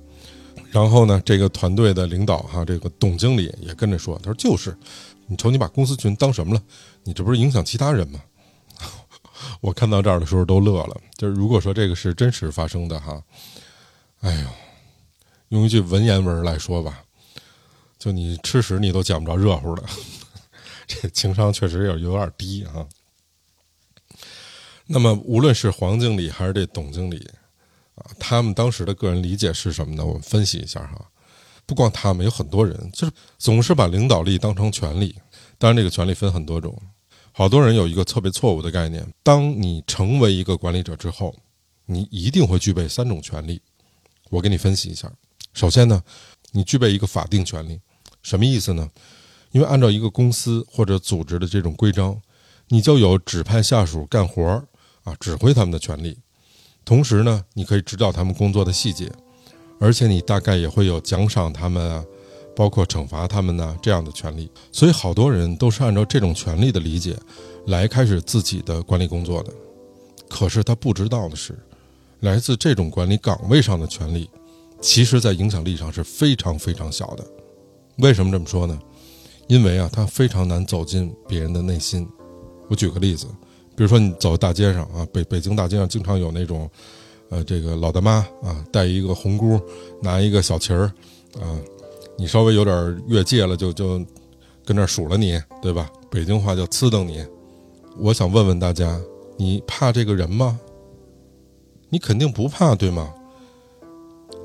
[0.72, 4.76] 然后呢，这个团队的领导哈，这个董经理也跟着说，他说就是，
[5.28, 6.62] 你瞅你把公司群当什么了？
[7.04, 8.20] 你这不是影响其他人吗？
[9.62, 10.98] 我看到这儿的时候都乐了。
[11.16, 13.22] 就是如果说这个是真实发生的哈，
[14.22, 14.48] 哎呦，
[15.50, 17.02] 用一句文言文来说吧。
[17.98, 19.84] 就你吃屎你都讲不着热乎的，
[20.88, 22.88] 这情商确实有有点低啊。
[24.86, 27.28] 那么无论是黄经理还是这董经理
[27.96, 30.06] 啊，他们当时的个人理解是什么呢？
[30.06, 31.06] 我们分析一下哈。
[31.66, 35.14] 不光他们，有很多人就是总是把领导力当成权力。
[35.58, 36.82] 当然，这个权力分很多种。
[37.34, 41.36] 好多人有一个特别错误的概念：当你成为一个管理者之后，
[41.86, 43.62] 你一定会具备三种权利。
[44.30, 45.12] 我给你分析一下。
[45.54, 46.02] 首先呢，
[46.52, 47.82] 你具备一个法定权利。
[48.28, 48.90] 什么意思呢？
[49.52, 52.20] 因为按照一个公司或者组织的这种规章，
[52.68, 54.68] 你就有指派下属干活儿
[55.06, 56.18] 啊，指挥他们的权利。
[56.84, 59.10] 同时呢，你可以指导他们工作的细节，
[59.80, 62.04] 而且你大概也会有奖赏他们啊，
[62.54, 64.52] 包括惩罚他们呢这样的权利。
[64.74, 67.18] 所以好多人都是按照这种权利的理解
[67.68, 69.54] 来开始自己的管理工作的。
[70.28, 71.58] 可是他不知道的是，
[72.20, 74.30] 来自这种管理岗位上的权利，
[74.82, 77.26] 其实在影响力上是非常非常小的。
[77.98, 78.80] 为什么这么说呢？
[79.48, 82.08] 因为啊，他非常难走进别人的内心。
[82.70, 83.26] 我举个例子，
[83.76, 86.70] 比如说你走大街上啊，北北京大街上经常有那种，
[87.30, 89.60] 呃，这个老大妈啊，带一个红箍，
[90.02, 90.92] 拿一个小旗儿，
[91.40, 91.58] 啊，
[92.18, 93.98] 你稍微有点越界了，就就
[94.66, 95.90] 跟那数了你，对吧？
[96.12, 97.26] 北京话叫呲瞪你。
[97.98, 99.00] 我想问问大家，
[99.38, 100.60] 你怕这个人吗？
[101.90, 103.14] 你肯定不怕，对吗？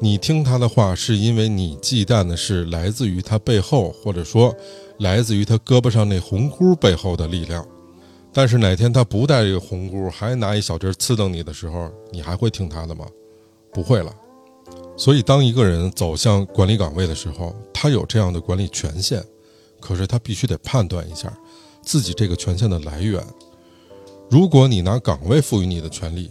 [0.00, 4.54] 你听他的话，是因为你忌惮的是来自于他背后，或者说
[4.98, 7.66] 来自于他胳膊上那红箍背后的力量。
[8.32, 13.06] 但是哪天他不带这个红箍，还拿一小针刺瞪你的时候，你还会听他的吗？
[13.72, 14.12] 不会了。
[14.96, 19.22] 所以，当一个人走向管理岗位的时候，他有这样的管理权限，
[19.80, 21.32] 可是他必须得判断一下
[21.82, 23.22] 自己这个权限的来源。
[24.30, 26.30] 如果你拿岗位赋予你的权利，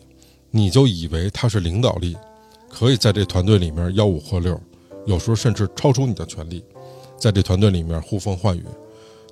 [0.50, 2.16] 你就以为他是领导力。
[2.72, 4.60] 可以在这团队里面吆五喝六，
[5.06, 6.64] 有时候甚至超出你的权利，
[7.18, 8.64] 在这团队里面呼风唤雨，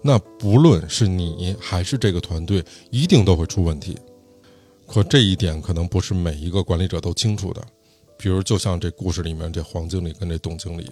[0.02, 3.98] 那不论是你还是这个团队，一定都会出问题。
[4.88, 7.62] 可这一点可能不是每一个管理者都清楚的。
[8.18, 10.90] 比如，就像这故事里面这黄经理跟这董经理，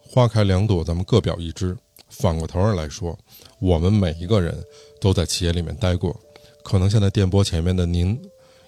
[0.00, 1.76] 花开两朵，咱们各表一枝。
[2.08, 3.16] 反过头儿来说，
[3.60, 4.56] 我们每一个人
[5.00, 6.18] 都在企业里面待过，
[6.64, 8.20] 可能现在电波前面的您，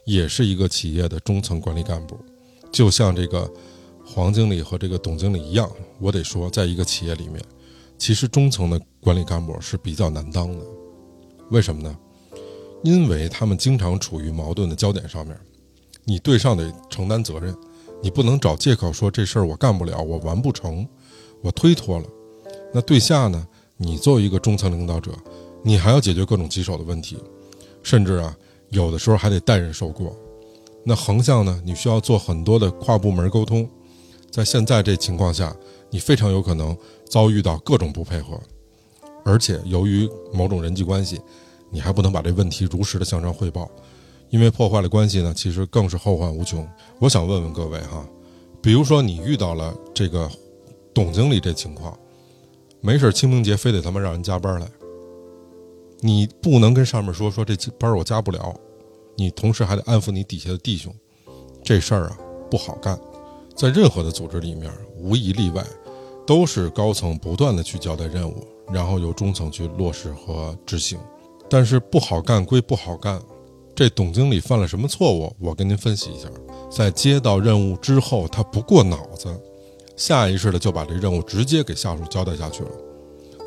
[0.05, 2.19] 也是一个企业的中层管理干部。
[2.71, 3.51] 就像这个
[4.05, 7.43] 黄经理和这个董经理一样，我得说，在一个企业里面，
[7.99, 10.65] 其实中层的管理干部是比较难当的。
[11.51, 11.97] 为什么呢？
[12.85, 15.37] 因为他们经常处于矛盾的焦点上面。
[16.05, 17.55] 你对上得承担责任，
[18.03, 20.89] 你不能找借口说这事儿我干不了，我完不成，
[21.43, 22.07] 我推脱了。
[22.73, 23.47] 那对下呢？
[23.77, 25.13] 你作为一个中层领导者，
[25.63, 27.19] 你还要解决各种棘手的问题，
[27.83, 28.35] 甚至啊，
[28.71, 30.17] 有的时候还得代人受过。
[30.89, 31.61] 那横向呢？
[31.67, 33.69] 你需要做很多的跨部门沟通，
[34.31, 35.55] 在现在这情况下，
[35.91, 36.75] 你非常有可能
[37.05, 38.41] 遭遇到各种不配合，
[39.23, 41.21] 而且由于某种人际关系，
[41.71, 43.71] 你还不能把这问题如实的向上汇报，
[44.31, 46.67] 因为破坏了关系呢，其实更是后患无穷。
[47.01, 48.09] 我想问问各位哈，
[48.63, 50.27] 比如说你遇到了这个
[50.95, 51.95] 董经理这情况，
[52.81, 54.67] 没事清明节非得他妈让人加班来，
[56.01, 58.59] 你不能跟上面说说这班我加不了。
[59.19, 60.95] 你同时还得安抚你底下的弟兄，
[61.65, 62.17] 这事儿啊
[62.49, 62.97] 不好干。
[63.57, 65.67] 在任何的组织里面，无一例外，
[66.25, 70.97] 都是高层不断的去交代任务，然后由中层去落实和执行。
[71.51, 73.21] 但是不好干归不好干，
[73.75, 75.35] 这董经理犯了什么错误？
[75.41, 76.29] 我跟您分析一下。
[76.71, 79.29] 在接到任务之后，他不过脑子，
[79.97, 82.71] 下意识的就把这任务直接给下属交代下去了，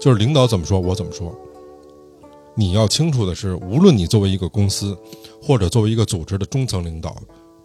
[0.01, 1.33] 就是领导怎么说，我怎么说。
[2.53, 4.97] 你要清楚的是，无论你作为一个公司，
[5.41, 7.15] 或者作为一个组织的中层领导，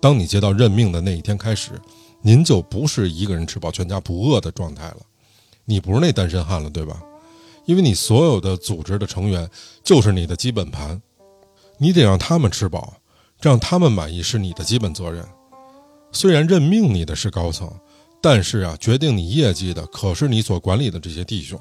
[0.01, 1.73] 当你接到任命的那一天开始，
[2.23, 4.99] 您就不是一个人吃饱全家不饿的状态了，
[5.65, 7.03] 你不是那单身汉了，对吧？
[7.67, 9.49] 因为你所有的组织的成员
[9.85, 11.01] 就是你的基本盘，
[11.79, 12.95] 你得让他们吃饱，
[13.41, 15.25] 让他们满意是你的基本责任。
[16.13, 17.71] 虽然任命你的是高层，
[18.23, 21.61] 但是啊，决定你业绩的可是你所管理的这些弟兄。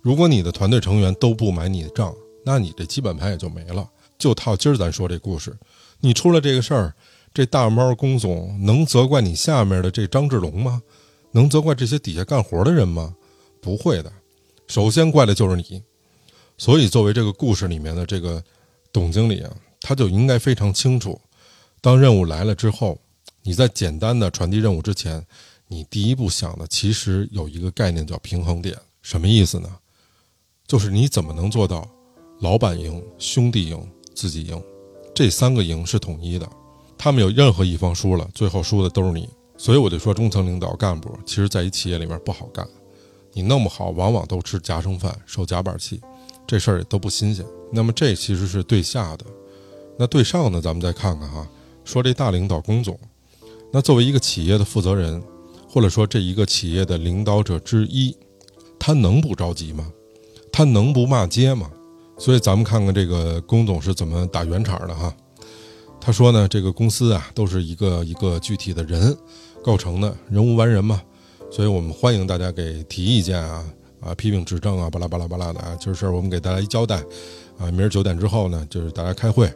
[0.00, 2.14] 如果你的团队成员都不买你的账，
[2.44, 3.86] 那你这基本盘也就没了。
[4.18, 5.56] 就套今儿咱说这故事，
[6.00, 6.94] 你出了这个事儿，
[7.32, 10.82] 这大猫龚总能责怪你下面的这张志龙吗？
[11.32, 13.14] 能责怪这些底下干活的人吗？
[13.60, 14.12] 不会的，
[14.66, 15.82] 首先怪的就是你。
[16.56, 18.42] 所以，作为这个故事里面的这个
[18.92, 19.50] 董经理啊，
[19.80, 21.20] 他就应该非常清楚，
[21.80, 22.98] 当任务来了之后，
[23.42, 25.24] 你在简单的传递任务之前，
[25.68, 29.68] 你第一步想的其实有一个概念叫平衡点，什么意思呢？
[30.66, 31.88] 就是你怎么能做到？
[32.40, 34.60] 老板赢，兄弟赢，自己赢，
[35.14, 36.48] 这三个赢是统一的。
[36.98, 39.28] 他们有任何一方输了，最后输的都是你。
[39.56, 42.66] 所以我就说，中层领导干部，其实在一企业里面不好干。
[43.32, 46.00] 你弄不好，往往都吃夹生饭，受夹板气，
[46.48, 47.46] 这事儿也都不新鲜。
[47.72, 49.24] 那么这其实是对下的。
[49.96, 50.60] 那对上呢？
[50.60, 51.48] 咱们再看看哈，
[51.84, 52.98] 说这大领导龚总，
[53.72, 55.22] 那作为一个企业的负责人，
[55.68, 58.16] 或者说这一个企业的领导者之一，
[58.80, 59.92] 他能不着急吗？
[60.50, 61.70] 他能不骂街吗？
[62.18, 65.14] 所以咱们看看这个龚总是怎么打圆场的哈。
[66.00, 69.16] 他说呢，这个公司啊都是一个一个具体的人
[69.62, 71.00] 构成的，人无完人嘛。
[71.50, 73.64] 所以我们欢迎大家给提意见啊
[74.00, 75.76] 啊，批评指正啊，巴拉巴拉巴拉的啊。
[75.76, 76.96] 就是我们给大家一交代
[77.58, 79.50] 啊，明儿九点之后呢，就是大家开会。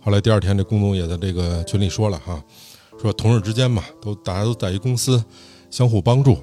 [0.00, 2.42] 后来第二天这龚总也在这个群里说了哈，
[3.00, 5.22] 说同事之间嘛，都大家都在一公司，
[5.70, 6.38] 相互帮助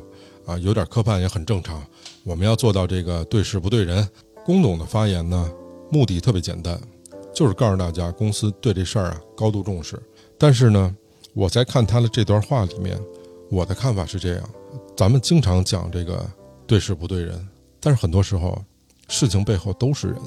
[0.45, 1.83] 啊，有点磕绊也很正常。
[2.23, 4.07] 我们要做到这个对事不对人。
[4.45, 5.49] 龚总的发言呢？
[5.93, 6.81] 目的特别简单，
[7.31, 10.01] 就是告诉大家公司对这事儿啊高度重视。
[10.39, 10.95] 但是呢，
[11.35, 12.99] 我在看他的这段话里面，
[13.51, 14.49] 我的看法是这样：
[14.97, 16.27] 咱们经常讲这个
[16.65, 17.47] 对事不对人，
[17.79, 18.59] 但是很多时候
[19.07, 20.17] 事情背后都是人，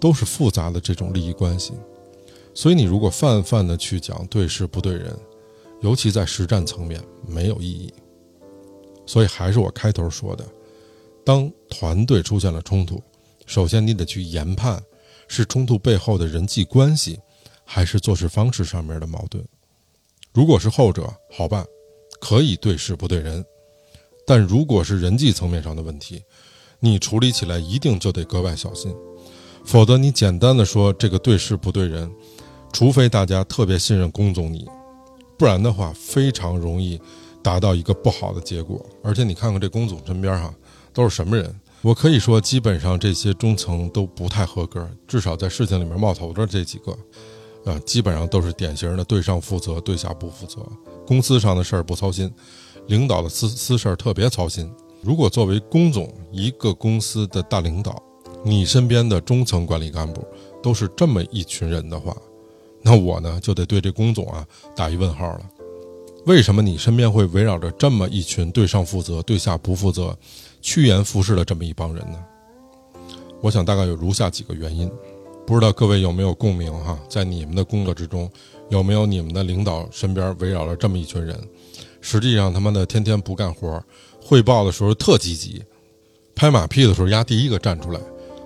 [0.00, 1.72] 都是复杂的这种利益关系。
[2.52, 5.16] 所以你如果泛泛的去讲对事不对人，
[5.82, 7.94] 尤其在实战层面没有意义。
[9.06, 10.44] 所以还是我开头说的，
[11.24, 13.00] 当团队出现了冲突，
[13.46, 14.82] 首先你得去研判。
[15.28, 17.18] 是冲突背后的人际关系，
[17.64, 19.44] 还是做事方式上面的矛盾？
[20.32, 21.64] 如果是后者，好办，
[22.20, 23.42] 可以对事不对人；
[24.26, 26.22] 但如果是人际层面上的问题，
[26.78, 28.94] 你处理起来一定就得格外小心，
[29.64, 32.10] 否则你简单的说这个对事不对人，
[32.72, 34.68] 除非大家特别信任龚总你，
[35.38, 37.00] 不然的话非常容易
[37.42, 38.84] 达到一个不好的结果。
[39.02, 40.54] 而且你看看这龚总身边哈，
[40.92, 41.58] 都是什么人？
[41.86, 46.90] 我可以说，基本上这些中层都不太合格，至少在事情里面冒头的这几个，
[47.64, 50.56] 啊，基本上都是典型的对上负责，对下不负责。
[51.06, 52.28] 公司上的事儿不操心，
[52.88, 54.68] 领导的私私事儿特别操心。
[55.00, 58.02] 如果作为龚总一个公司的大领导，
[58.44, 60.26] 你身边的中层管理干部
[60.60, 62.16] 都是这么一群人的话，
[62.82, 64.44] 那我呢就得对这龚总啊
[64.74, 65.48] 打一问号了。
[66.24, 70.18] 为什么你身边会围绕着这么一群对上负责、对下不负责？
[70.66, 72.18] 趋炎附势的这么一帮人呢，
[73.40, 74.90] 我想大概有如下几个原因，
[75.46, 76.98] 不知道各位有没有共鸣哈？
[77.08, 78.28] 在你们的工作之中，
[78.68, 81.38] 有没有你们的领导身边围绕了这么一群人，
[82.00, 83.80] 实际上他妈的天天不干活，
[84.20, 85.62] 汇报的时候特积极，
[86.34, 88.00] 拍马屁的时候压第一个站出来，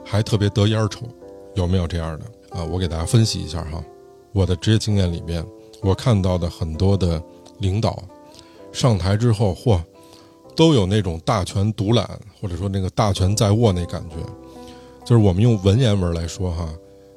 [0.05, 1.09] 还特别得烟抽，
[1.55, 2.63] 有没有这样的啊？
[2.63, 3.83] 我给大家分析一下哈，
[4.33, 5.43] 我的职业经验里面，
[5.81, 7.21] 我看到的很多的
[7.61, 8.03] 领导
[8.73, 9.81] 上台之后，嚯！
[10.61, 12.07] 都有那种大权独揽，
[12.39, 14.17] 或者说那个大权在握那感觉，
[15.07, 16.69] 就是我们用文言文来说哈，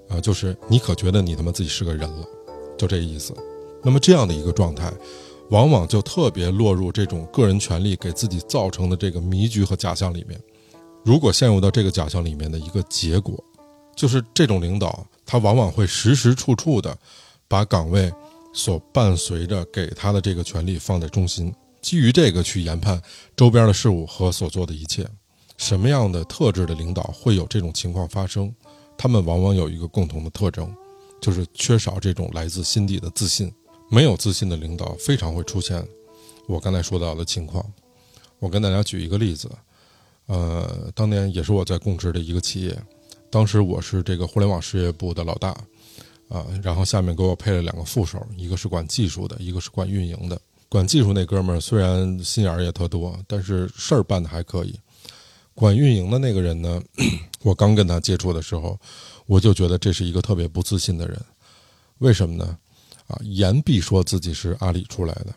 [0.07, 2.25] 啊，就是你可觉得你他妈自己是个人了，
[2.77, 3.35] 就这意思。
[3.83, 4.89] 那么这样的一个状态，
[5.49, 10.39] 往往就特别落入这种个人权利给自己造成的这个迷局和假象里面。
[11.03, 13.43] 如果陷入到这个假象里面的一个结果，
[13.93, 16.97] 就是这种领导他往往会时时处处的
[17.49, 18.09] 把岗位
[18.53, 21.53] 所伴随着给他的这个权利放在中心。
[21.83, 22.99] 基于这个去研判
[23.35, 25.05] 周边的事物和所做的一切，
[25.57, 28.51] 什么样的特质的领导会有这种情况发生？
[28.97, 30.73] 他们往往有一个共同的特征，
[31.21, 33.53] 就是缺少这种来自心底的自信。
[33.89, 35.85] 没有自信的领导，非常会出现
[36.47, 37.63] 我刚才说到的情况。
[38.39, 39.51] 我跟大家举一个例子，
[40.27, 42.75] 呃，当年也是我在供职的一个企业，
[43.29, 45.49] 当时我是这个互联网事业部的老大，
[46.29, 50.39] 啊，然后下面给我配了两个副手，一个是管技术的，一个是管运营的。
[50.73, 54.73] 管技术那哥们儿虽然心眼儿也特多，但是事儿办的还可以。
[55.53, 56.81] 管运营的那个人呢，
[57.43, 58.79] 我刚跟他接触的时候，
[59.27, 61.15] 我就觉得这是一个特别不自信的人。
[61.99, 62.57] 为什么呢？
[63.05, 65.27] 啊，言必说自己是阿里出来的，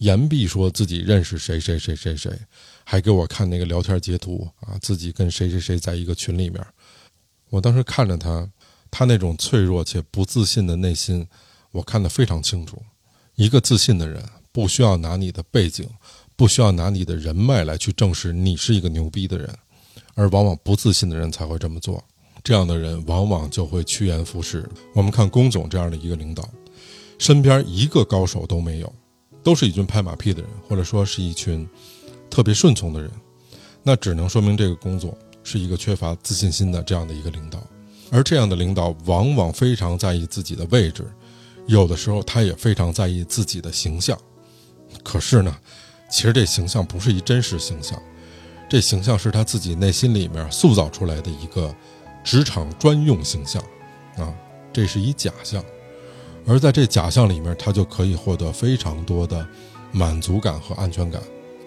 [0.00, 2.30] 言必说自己认识谁谁谁谁谁，
[2.84, 6.62] 还给我看那个聊天截图啊，自己跟谁谁谁在一个群里面。
[7.48, 8.46] 我当时看着他，
[8.90, 11.26] 他那种脆弱且不自信的内心，
[11.70, 12.82] 我看得非常清楚。
[13.36, 14.22] 一个自信的人。
[14.54, 15.84] 不需要拿你的背景，
[16.36, 19.52] 不需要拿你的人脉来去证实你是一个牛逼的人，
[20.14, 22.00] 而往往不自信的人才会这么做。
[22.44, 24.64] 这样的人往往就会趋炎附势。
[24.94, 26.48] 我们看龚总这样的一个领导，
[27.18, 28.94] 身边一个高手都没有，
[29.42, 31.68] 都是一群拍马屁的人，或者说是一群
[32.30, 33.10] 特别顺从的人，
[33.82, 37.60] 那只能说明这个工作是一个缺乏自信心的这样的一个领导。
[38.12, 41.04] 而这样的领导往往非常在意自己的位置，
[41.66, 44.16] 有的时候他也非常在意自己的形象。
[45.04, 45.54] 可是呢，
[46.10, 48.00] 其实这形象不是一真实形象，
[48.68, 51.72] 这形象是他自己内心里面塑造出来的一个
[52.24, 53.62] 职场专用形象，
[54.16, 54.32] 啊，
[54.72, 55.62] 这是一假象，
[56.46, 59.46] 而在这假象里面，他就可以获得非常多的
[59.92, 61.22] 满足感和安全感，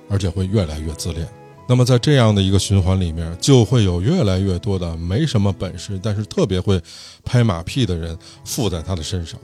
[0.09, 1.25] 而且会越来越自恋。
[1.69, 6.81] 那么在这样的一个循环里面，就会有越来越多的没什么本事，但是特别会
[7.23, 9.39] 拍马屁的人附在他的身上。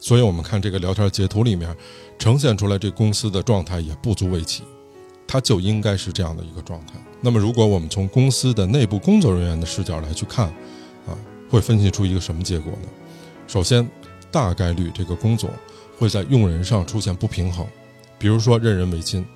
[0.00, 1.74] 所以，我们看这个聊天截图里面。
[2.22, 4.62] 呈现出来这公司的状态也不足为奇，
[5.26, 6.92] 它就应该是这样的一个状态。
[7.20, 10.46] 那么，如果我们从公司的内部工作人员的视角来去看，
[11.04, 11.18] 啊，
[11.50, 12.88] 会分析出一个什么结果呢？
[13.48, 13.90] 首先，
[14.30, 15.50] 大概率这个工总
[15.98, 17.66] 会在用人上出现不平衡，
[18.20, 19.26] 比如说任人唯亲，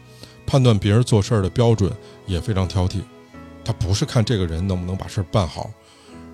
[0.47, 1.91] 判断别人做事儿的标准
[2.25, 3.01] 也非常挑剔。
[3.65, 5.69] 他不是看这个人能不能把事儿办好，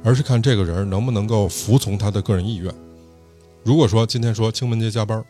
[0.05, 2.71] 而是看这个人能不能够服从他的个人意愿。
[3.65, 5.25] 如果说今天说清明节加班，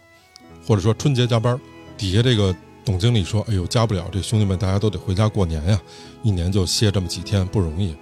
[0.67, 1.59] 或者说春节加班，
[1.97, 2.55] 底下这个
[2.85, 5.81] 董经理说：“哎呦，加不了，这兄弟们大家都得回家过年呀，
[6.23, 7.95] 一年就歇这么几天，不容易。”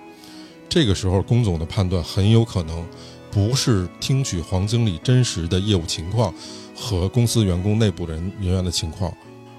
[0.69, 2.87] 这个时候，龚总的判断很有可能
[3.31, 6.33] 不是听取黄经理真实的业务情况
[6.77, 9.13] 和公司员工内部人人员的情况，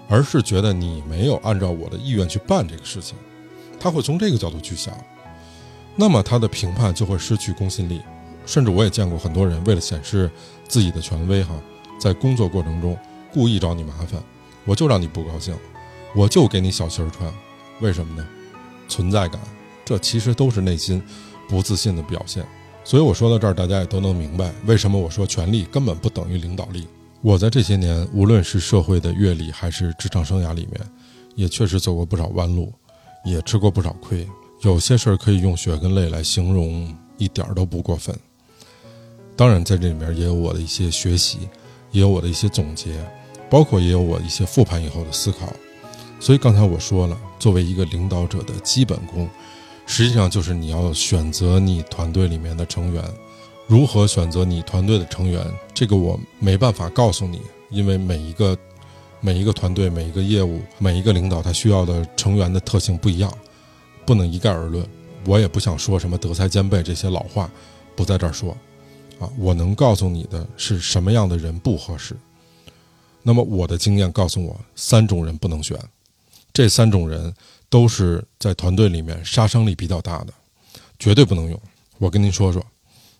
[0.07, 3.17] 而是觉得你没有按照我的意愿去办这个事情，
[3.79, 4.93] 他会从这个角度去想，
[5.95, 8.01] 那么他的评判就会失去公信力，
[8.45, 10.31] 甚至我也见过很多人为了显示
[10.67, 11.53] 自己的权威，哈。
[12.01, 12.97] 在工作过程中
[13.31, 14.19] 故意找你麻烦，
[14.65, 15.55] 我就让你不高兴，
[16.15, 17.31] 我就给你小鞋穿，
[17.79, 18.27] 为什么呢？
[18.87, 19.39] 存在感，
[19.85, 20.99] 这其实都是内心
[21.47, 22.43] 不自信的表现。
[22.83, 26.87] 所以我说到这儿，大家也都能明白为什么我说权力根本不等于领导力。
[27.21, 30.81] 我在这些年，无论是社会的阅历还是职场生涯里面，
[31.35, 32.73] 也确实走过不少弯路，
[33.23, 34.27] 也吃过不少亏。
[34.61, 38.17] 有些事儿可以用血跟泪来形容，一点都不过分。
[39.35, 41.47] 当然，在这里面也有我的一些学习。
[41.91, 42.93] 也有我的一些总结，
[43.49, 45.51] 包括也有我一些复盘以后的思考。
[46.19, 49.29] 所以刚才我说了，作为一个领导者的基本功，
[49.85, 53.03] 实际上就是你要选择你团队里面的成员。
[53.67, 55.41] 如何选择你团队的成员，
[55.73, 58.57] 这个我没办法告诉你，因为每一个
[59.19, 63.33] 每一个团队、每一个业务、每一个领导，他需要的成员的特性不一样，
[64.05, 64.85] 不能一概而论。
[65.25, 67.49] 我也不想说什么德才兼备这些老话，
[67.95, 68.55] 不在这儿说。
[69.21, 72.17] 啊，我能告诉你的是什么样的人不合适。
[73.21, 75.79] 那么我的经验告诉我，三种人不能选，
[76.51, 77.31] 这三种人
[77.69, 80.33] 都是在团队里面杀伤力比较大的，
[80.97, 81.61] 绝对不能用。
[81.99, 82.65] 我跟您说说，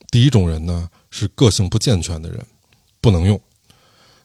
[0.10, 2.44] 第一种人呢是个性不健全的人，
[3.00, 3.40] 不能用。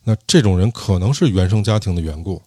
[0.03, 2.41] 那这种人可能是原生家庭的缘故，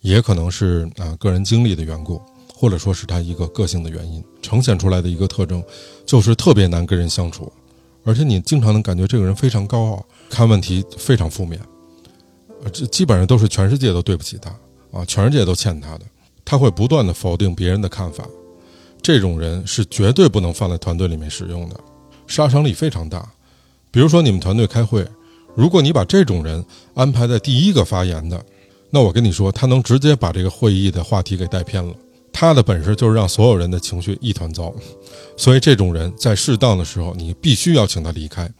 [0.00, 2.20] 也可能是啊个人经历的缘故，
[2.52, 5.62] 或者说是他一个个性的原因，呈现出来的一个特征
[6.04, 7.52] 就是特别难跟人相处。
[8.04, 11.60] 而且你经常能感觉这个人非常高傲，看问题非常负面，
[12.72, 14.50] 这基本上都是全世界都对不起他
[14.96, 16.04] 啊，全世界都欠他的。
[16.44, 18.24] 他会不断的否定别人的看法，
[19.00, 21.80] 这种人是绝对不能放在团队里面使用的，
[22.26, 23.26] 杀伤力非常大。
[23.92, 25.06] 比如说你们团队开会，
[25.54, 28.44] 如果你把这种人安排在第一个发言的，
[28.90, 31.94] 那我跟你说，他能直接把这个会议的话题给带偏了。
[32.32, 34.72] 他的本事就是让所有人的情绪一团糟，
[35.36, 38.50] 所以这种人在适当的时候，你必须要请他离开，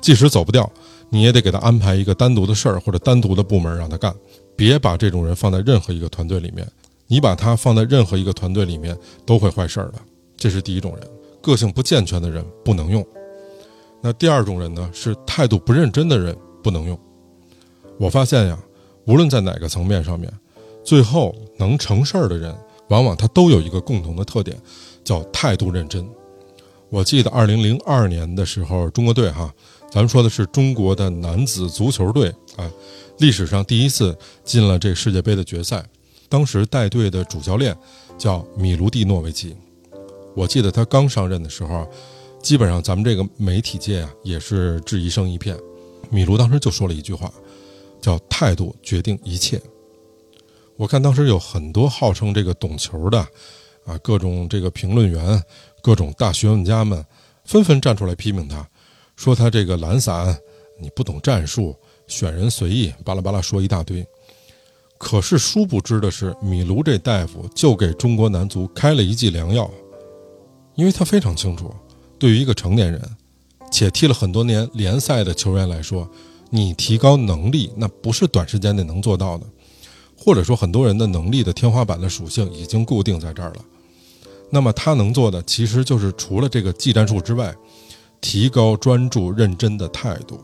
[0.00, 0.70] 即使走不掉，
[1.10, 4.14] 你也得给他安排一个单独的事儿或者单独的部门让他干，
[4.56, 6.66] 别把这种人放在任何一个团队里面，
[7.06, 9.98] 你把他放在任何一个团队里面都会坏事儿的。
[10.36, 11.06] 这是第一种人，
[11.42, 13.06] 个性不健全的人不能用。
[14.00, 16.98] 那第二种人呢，是态度不认真的人不能用。
[17.98, 18.58] 我发现呀，
[19.06, 20.32] 无论在哪个层面上面，
[20.84, 22.56] 最后能成事儿的人，
[22.88, 24.56] 往往他都有一个共同的特点，
[25.04, 26.08] 叫态度认真。
[26.90, 29.54] 我记得二零零二年的时候，中国队哈，
[29.90, 32.70] 咱们说的是中国的男子足球队啊，
[33.18, 35.84] 历史上第一次进了这世界杯的决赛。
[36.30, 37.76] 当时带队的主教练
[38.18, 39.56] 叫米卢蒂诺维奇。
[40.34, 41.86] 我记得他刚上任的时候，
[42.42, 45.56] 基本上咱们这个媒体界啊也是质疑声一片。
[46.10, 47.32] 米卢当时就说了一句话，
[48.00, 49.60] 叫“态度决定一切”。
[50.78, 53.18] 我看当时有很多号称这个懂球的，
[53.84, 55.42] 啊，各种这个评论员、
[55.82, 57.04] 各种大学问家们，
[57.44, 58.64] 纷纷站出来批评他，
[59.16, 60.38] 说他这个懒散，
[60.80, 61.74] 你不懂战术，
[62.06, 64.06] 选人随意，巴拉巴拉说一大堆。
[64.98, 69.68] 可是殊不知的是，米卢这大夫就给中国男足开了一剂良药。
[70.76, 71.74] 因为他非常清楚，
[72.20, 73.02] 对于一个成年人，
[73.72, 76.08] 且踢了很多年联赛的球员来说，
[76.50, 79.46] 你提高能力那不是短时间内能做到的，
[80.18, 83.64] 或者说很多人的能力的天花板的属性已经固定在这儿了。
[84.50, 87.54] 那么他能做的其实就是除了这个技战术之外，
[88.20, 90.40] 提高专注认真的态度，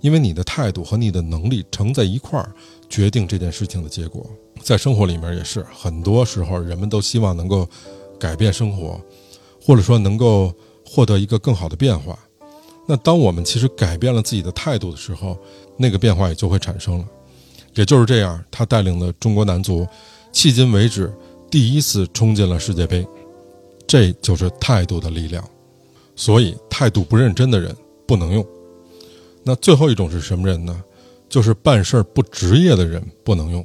[0.00, 2.54] 因为你的态度和你的能力乘在一块儿，
[2.88, 4.24] 决定这件事情的结果。
[4.62, 7.68] 在生活里面也是，很多时候人们都希望能够
[8.18, 9.00] 改变生活。
[9.64, 10.52] 或者说能够
[10.84, 12.18] 获得一个更好的变化，
[12.84, 15.38] 那当我们其实改变了自己的态度的时候，
[15.76, 17.04] 那个变化也就会产生了。
[17.74, 19.86] 也就是这样，他带领的中国男足，
[20.32, 21.12] 迄今为止
[21.50, 23.06] 第一次冲进了世界杯，
[23.86, 25.42] 这就是态度的力量。
[26.14, 27.74] 所以，态度不认真的人
[28.06, 28.46] 不能用。
[29.42, 30.82] 那最后一种是什么人呢？
[31.28, 33.64] 就是办事不职业的人不能用。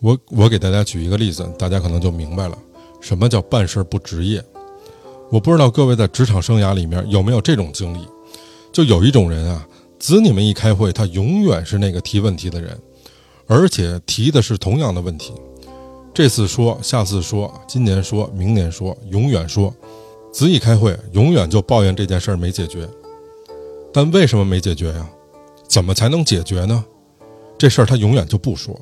[0.00, 2.58] 我我给大家举一个例子，大家可能就明白了，
[3.00, 4.42] 什么叫办事不职业。
[5.30, 8.00] 我不知道各位在职场生涯里面有没有这种经历，
[8.72, 12.76] 就有一种人啊，子你们一开会，他永远是那个提问题的人，
[13.46, 15.32] 而且提的是同样的问题，
[16.14, 19.74] 这次说，下次说，今年说，明年说，永远说，
[20.32, 22.88] 子一开会，永远就抱怨这件事儿没解决。
[23.92, 25.08] 但为什么没解决呀？
[25.68, 26.84] 怎么才能解决呢？
[27.58, 28.78] 这事儿他永远就不说，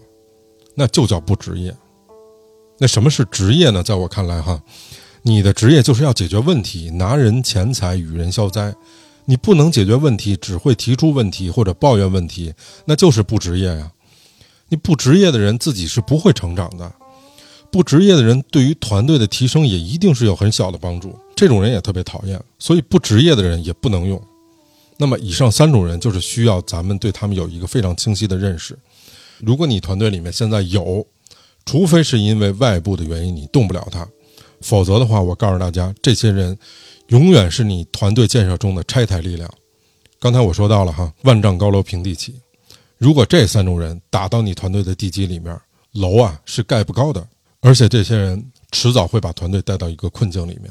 [0.75, 1.75] 那就叫不职业。
[2.79, 3.83] 那什么是职业呢？
[3.83, 4.63] 在我看来，哈。
[5.23, 8.75] 你的职业就是要解决问题，拿人钱财与人消灾。
[9.27, 12.55] 你不能解决问题，只会提出问题或者抱怨问题，
[12.87, 13.93] 那就是不职业呀。
[14.71, 16.91] 你不职业的人自己是不会成长的，
[17.71, 21.15] 不职业的人对于团队的提升也一定是有很小的帮助。
[21.37, 24.21] 这种人也特别讨厌，所以不职业的人也不能用。
[24.97, 28.79] 那么以上三种人就是需要咱们对他们有一个非常清晰的认识。
[29.39, 31.07] 如果你团队里面现在有，
[31.65, 34.07] 除非是因为外部的原因你动不了他。
[34.61, 36.57] 否则的话，我告诉大家，这些人
[37.09, 39.51] 永远是你团队建设中的拆台力量。
[40.21, 42.35] 刚才我说到了哈，万丈高楼平地起。
[43.01, 45.59] 如果这三种人打到你团队的地基里面，
[45.93, 47.27] 楼啊是盖不高的。
[47.61, 50.71] 而且这些人迟早会把团队带到一个困境里面。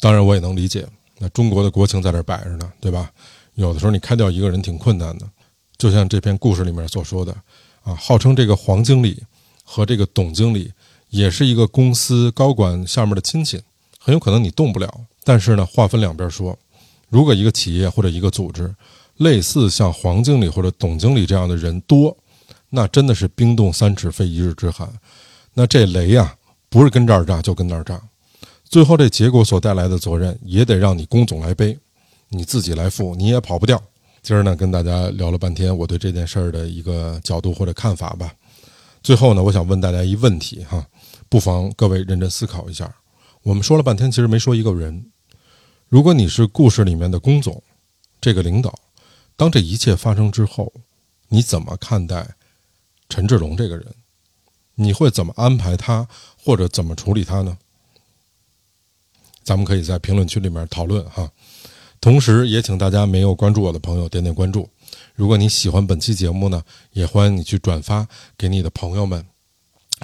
[0.00, 0.88] 当然，我也能理解，
[1.18, 3.12] 那中国的国情在这摆着呢，对吧？
[3.56, 5.28] 有的时候你开掉一个人挺困难的。
[5.76, 7.36] 就像这篇故事里面所说的，
[7.82, 9.22] 啊，号称这个黄经理
[9.62, 10.72] 和这个董经理。
[11.10, 13.60] 也是一个公司高管下面的亲戚，
[13.98, 14.90] 很有可能你动不了。
[15.24, 16.58] 但是呢，话分两边说，
[17.10, 18.74] 如果一个企业或者一个组织，
[19.22, 22.16] 类似像黄经理或者董经理这样的人多，
[22.68, 24.88] 那真的是冰冻三尺非一日之寒。
[25.54, 26.34] 那这雷呀，
[26.68, 28.00] 不是跟这儿炸就跟那儿炸，
[28.64, 31.78] 最后这结果所带来的责任也得让你龚总来背，
[32.28, 33.80] 你自己来负，你也跑不掉。
[34.22, 38.32] 今儿呢，跟大家聊了半天我对这件事儿的一个角度或者看法吧。
[39.02, 40.86] 最后呢，我想问大家一问题哈。
[41.28, 42.94] 不妨各位认真思考一下，
[43.42, 45.04] 我们说了半天，其实没说一个人。
[45.88, 47.62] 如果你是故事里面的龚总，
[48.20, 48.72] 这个领导，
[49.42, 50.72] 当这一切发生之后，
[51.26, 52.36] 你怎么看待
[53.08, 53.92] 陈志龙这个人？
[54.76, 56.06] 你会怎么安排他，
[56.38, 57.58] 或者怎么处理他呢？
[59.42, 61.28] 咱们可以在评论区里面讨论哈。
[62.00, 64.70] 同时也请大家没有关注我的朋友点点关注。
[65.16, 66.62] 如果你喜欢本期节目呢，
[66.92, 68.06] 也欢迎你去转发
[68.38, 69.26] 给你的朋友们。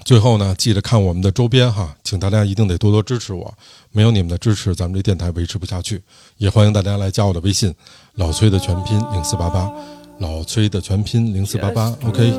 [0.05, 3.53] 最后呢，记得看我们的周边哈，请大家一定得多多支持我，
[3.93, 6.03] 没有你们的支持，咱们这电台维持不下去。
[6.39, 7.75] 也欢迎大家来加我的微信，
[8.15, 9.71] 老崔的全拼零四八八，
[10.19, 11.95] 老崔的全拼零四八八。
[12.07, 12.33] OK，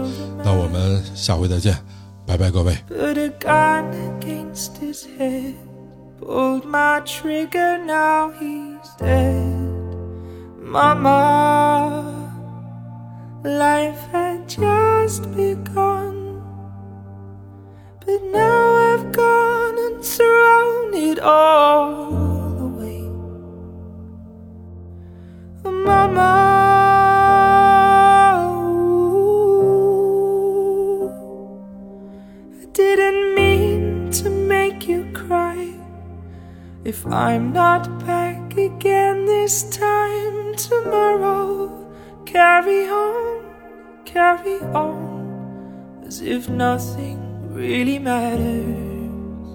[0.44, 1.78] 那我们下回再见，
[2.26, 2.76] 拜拜各位。
[18.10, 22.10] But now I've gone and surrounded all
[22.58, 23.02] the way.
[25.64, 26.32] Oh, mama,
[32.60, 35.72] I didn't mean to make you cry.
[36.84, 41.70] If I'm not back again this time tomorrow,
[42.26, 43.46] carry on,
[44.04, 47.29] carry on, as if nothing
[47.60, 49.48] really matters.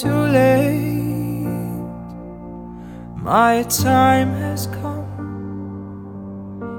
[0.00, 1.44] Too late,
[3.30, 5.10] my time has come.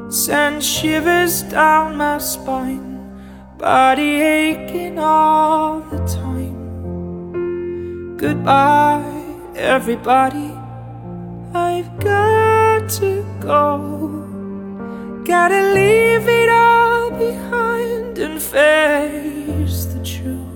[0.10, 2.98] Send shivers down my spine,
[3.60, 6.58] body aching all the time.
[8.18, 9.24] Goodbye,
[9.56, 10.52] everybody.
[11.54, 14.23] I've got to go.
[15.26, 20.53] Gotta leave it all behind and face the truth.